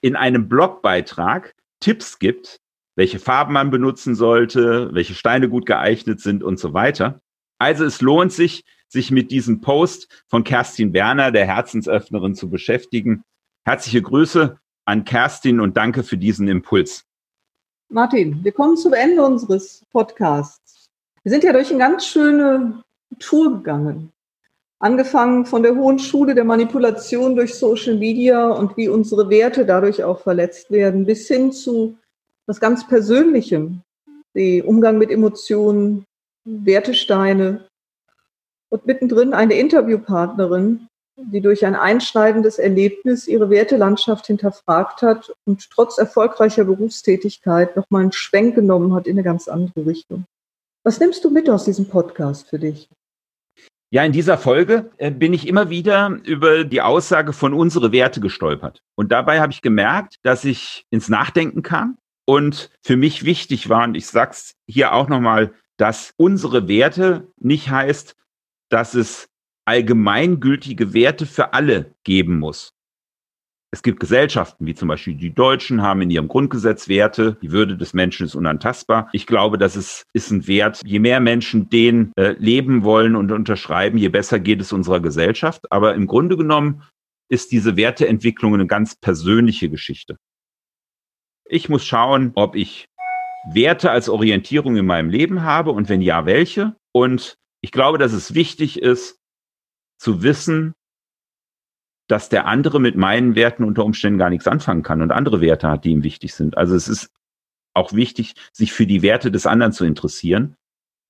[0.00, 2.60] in einem Blogbeitrag Tipps gibt,
[2.96, 7.20] welche Farben man benutzen sollte, welche Steine gut geeignet sind und so weiter.
[7.58, 13.24] Also es lohnt sich, sich mit diesem Post von Kerstin Werner, der Herzensöffnerin, zu beschäftigen.
[13.64, 17.04] Herzliche Grüße an Kerstin und danke für diesen Impuls.
[17.88, 20.63] Martin, wir kommen zum Ende unseres Podcasts.
[21.24, 22.82] Wir sind ja durch eine ganz schöne
[23.18, 24.12] Tour gegangen.
[24.78, 30.04] Angefangen von der hohen Schule der Manipulation durch Social Media und wie unsere Werte dadurch
[30.04, 31.96] auch verletzt werden, bis hin zu
[32.46, 33.80] was ganz Persönlichem,
[34.34, 36.04] die Umgang mit Emotionen,
[36.44, 37.68] Wertesteine
[38.68, 45.96] und mittendrin eine Interviewpartnerin, die durch ein einschneidendes Erlebnis ihre Wertelandschaft hinterfragt hat und trotz
[45.96, 50.26] erfolgreicher Berufstätigkeit nochmal einen Schwenk genommen hat in eine ganz andere Richtung.
[50.86, 52.90] Was nimmst du mit aus diesem Podcast für dich?
[53.90, 58.20] Ja, in dieser Folge äh, bin ich immer wieder über die Aussage von unsere Werte
[58.20, 58.82] gestolpert.
[58.94, 63.84] Und dabei habe ich gemerkt, dass ich ins Nachdenken kam und für mich wichtig war,
[63.84, 68.14] und ich sag's hier auch nochmal, dass unsere Werte nicht heißt,
[68.68, 69.28] dass es
[69.64, 72.73] allgemeingültige Werte für alle geben muss.
[73.74, 77.36] Es gibt Gesellschaften, wie zum Beispiel die Deutschen, haben in ihrem Grundgesetz Werte.
[77.42, 79.08] Die Würde des Menschen ist unantastbar.
[79.12, 80.80] Ich glaube, das ist, ist ein Wert.
[80.86, 85.72] Je mehr Menschen den äh, leben wollen und unterschreiben, je besser geht es unserer Gesellschaft.
[85.72, 86.84] Aber im Grunde genommen
[87.28, 90.18] ist diese Werteentwicklung eine ganz persönliche Geschichte.
[91.44, 92.86] Ich muss schauen, ob ich
[93.50, 96.76] Werte als Orientierung in meinem Leben habe und wenn ja, welche.
[96.92, 99.18] Und ich glaube, dass es wichtig ist,
[99.98, 100.74] zu wissen,
[102.08, 105.68] dass der andere mit meinen Werten unter Umständen gar nichts anfangen kann und andere Werte
[105.68, 106.56] hat, die ihm wichtig sind.
[106.56, 107.10] Also es ist
[107.74, 110.56] auch wichtig, sich für die Werte des anderen zu interessieren.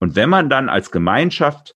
[0.00, 1.74] Und wenn man dann als Gemeinschaft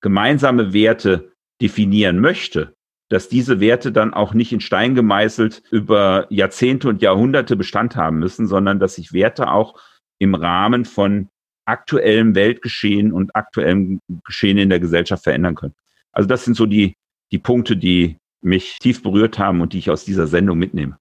[0.00, 2.74] gemeinsame Werte definieren möchte,
[3.08, 8.18] dass diese Werte dann auch nicht in Stein gemeißelt über Jahrzehnte und Jahrhunderte Bestand haben
[8.18, 9.78] müssen, sondern dass sich Werte auch
[10.18, 11.28] im Rahmen von
[11.64, 15.74] aktuellem Weltgeschehen und aktuellem Geschehen in der Gesellschaft verändern können.
[16.10, 16.96] Also das sind so die,
[17.30, 20.98] die Punkte, die mich tief berührt haben und die ich aus dieser Sendung mitnehme?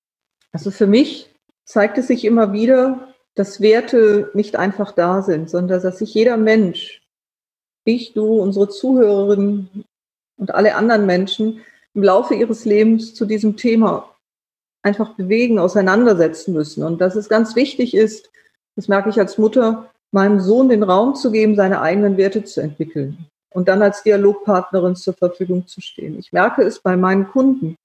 [0.51, 1.29] Also für mich
[1.65, 6.37] zeigt es sich immer wieder, dass Werte nicht einfach da sind, sondern dass sich jeder
[6.37, 7.01] Mensch,
[7.85, 9.85] ich, du, unsere Zuhörerinnen
[10.37, 11.61] und alle anderen Menschen
[11.93, 14.15] im Laufe ihres Lebens zu diesem Thema
[14.83, 16.83] einfach bewegen, auseinandersetzen müssen.
[16.83, 18.29] Und dass es ganz wichtig ist,
[18.75, 22.61] das merke ich als Mutter, meinem Sohn den Raum zu geben, seine eigenen Werte zu
[22.61, 26.17] entwickeln und dann als Dialogpartnerin zur Verfügung zu stehen.
[26.17, 27.77] Ich merke es bei meinen Kunden,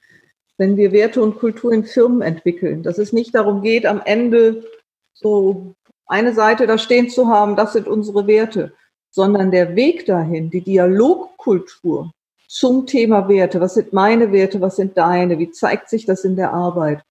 [0.59, 4.65] wenn wir Werte und Kultur in Firmen entwickeln, dass es nicht darum geht, am Ende
[5.13, 5.75] so
[6.07, 8.73] eine Seite da stehen zu haben, das sind unsere Werte,
[9.11, 12.13] sondern der Weg dahin, die Dialogkultur
[12.49, 16.37] zum Thema Werte, was sind meine Werte, was sind deine, wie zeigt sich das in
[16.37, 17.03] der Arbeit.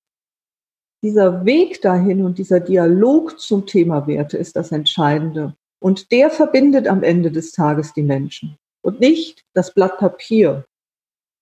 [1.04, 5.56] Dieser Weg dahin und dieser Dialog zum Thema Werte ist das Entscheidende.
[5.86, 10.66] Und der verbindet am Ende des Tages die Menschen und nicht das Blatt Papier,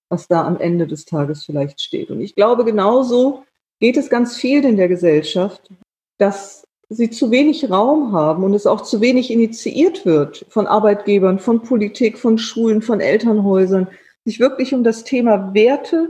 [0.09, 2.11] was da am Ende des Tages vielleicht steht.
[2.11, 3.45] Und ich glaube, genauso
[3.79, 5.69] geht es ganz viel in der Gesellschaft,
[6.17, 11.39] dass sie zu wenig Raum haben und es auch zu wenig initiiert wird von Arbeitgebern,
[11.39, 13.87] von Politik, von Schulen, von Elternhäusern,
[14.25, 16.09] sich wirklich um das Thema Werte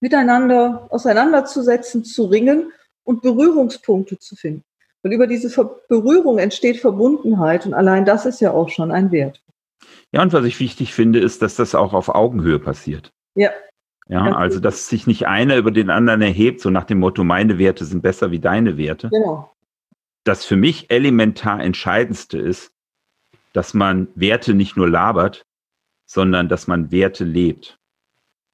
[0.00, 2.72] miteinander auseinanderzusetzen, zu ringen
[3.04, 4.64] und Berührungspunkte zu finden.
[5.02, 5.48] Und über diese
[5.88, 9.42] Berührung entsteht Verbundenheit und allein das ist ja auch schon ein Wert.
[10.12, 13.12] Ja, und was ich wichtig finde, ist, dass das auch auf Augenhöhe passiert.
[13.34, 13.50] Ja.
[14.08, 17.58] Ja, also dass sich nicht einer über den anderen erhebt, so nach dem Motto, meine
[17.58, 19.08] Werte sind besser wie deine Werte.
[19.08, 19.54] Genau.
[20.24, 22.72] Das für mich elementar entscheidendste ist,
[23.52, 25.46] dass man Werte nicht nur labert,
[26.06, 27.78] sondern dass man Werte lebt.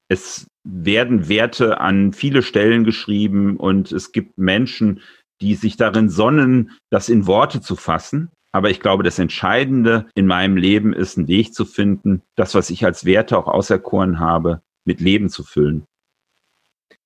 [0.07, 5.01] Es werden Werte an viele Stellen geschrieben und es gibt Menschen,
[5.41, 8.29] die sich darin sonnen, das in Worte zu fassen.
[8.51, 12.69] Aber ich glaube, das Entscheidende in meinem Leben ist, einen Weg zu finden, das, was
[12.69, 15.85] ich als Werte auch auserkoren habe, mit Leben zu füllen.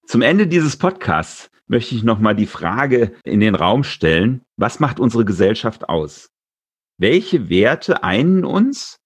[0.06, 5.00] Zum Ende dieses Podcasts möchte ich nochmal die Frage in den Raum stellen, was macht
[5.00, 6.30] unsere Gesellschaft aus?
[6.98, 8.98] Welche Werte einen uns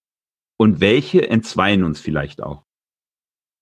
[0.57, 2.63] und welche entzweien uns vielleicht auch?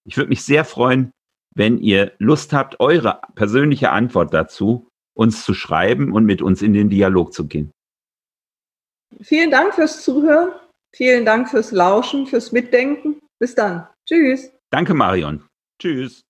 [0.05, 1.11] Ich würde mich sehr freuen,
[1.55, 6.73] wenn ihr Lust habt, eure persönliche Antwort dazu uns zu schreiben und mit uns in
[6.73, 7.71] den Dialog zu gehen.
[9.21, 10.51] Vielen Dank fürs Zuhören.
[10.93, 13.21] Vielen Dank fürs Lauschen, fürs Mitdenken.
[13.39, 13.87] Bis dann.
[14.05, 14.51] Tschüss.
[14.69, 15.43] Danke, Marion.
[15.81, 16.21] Tschüss.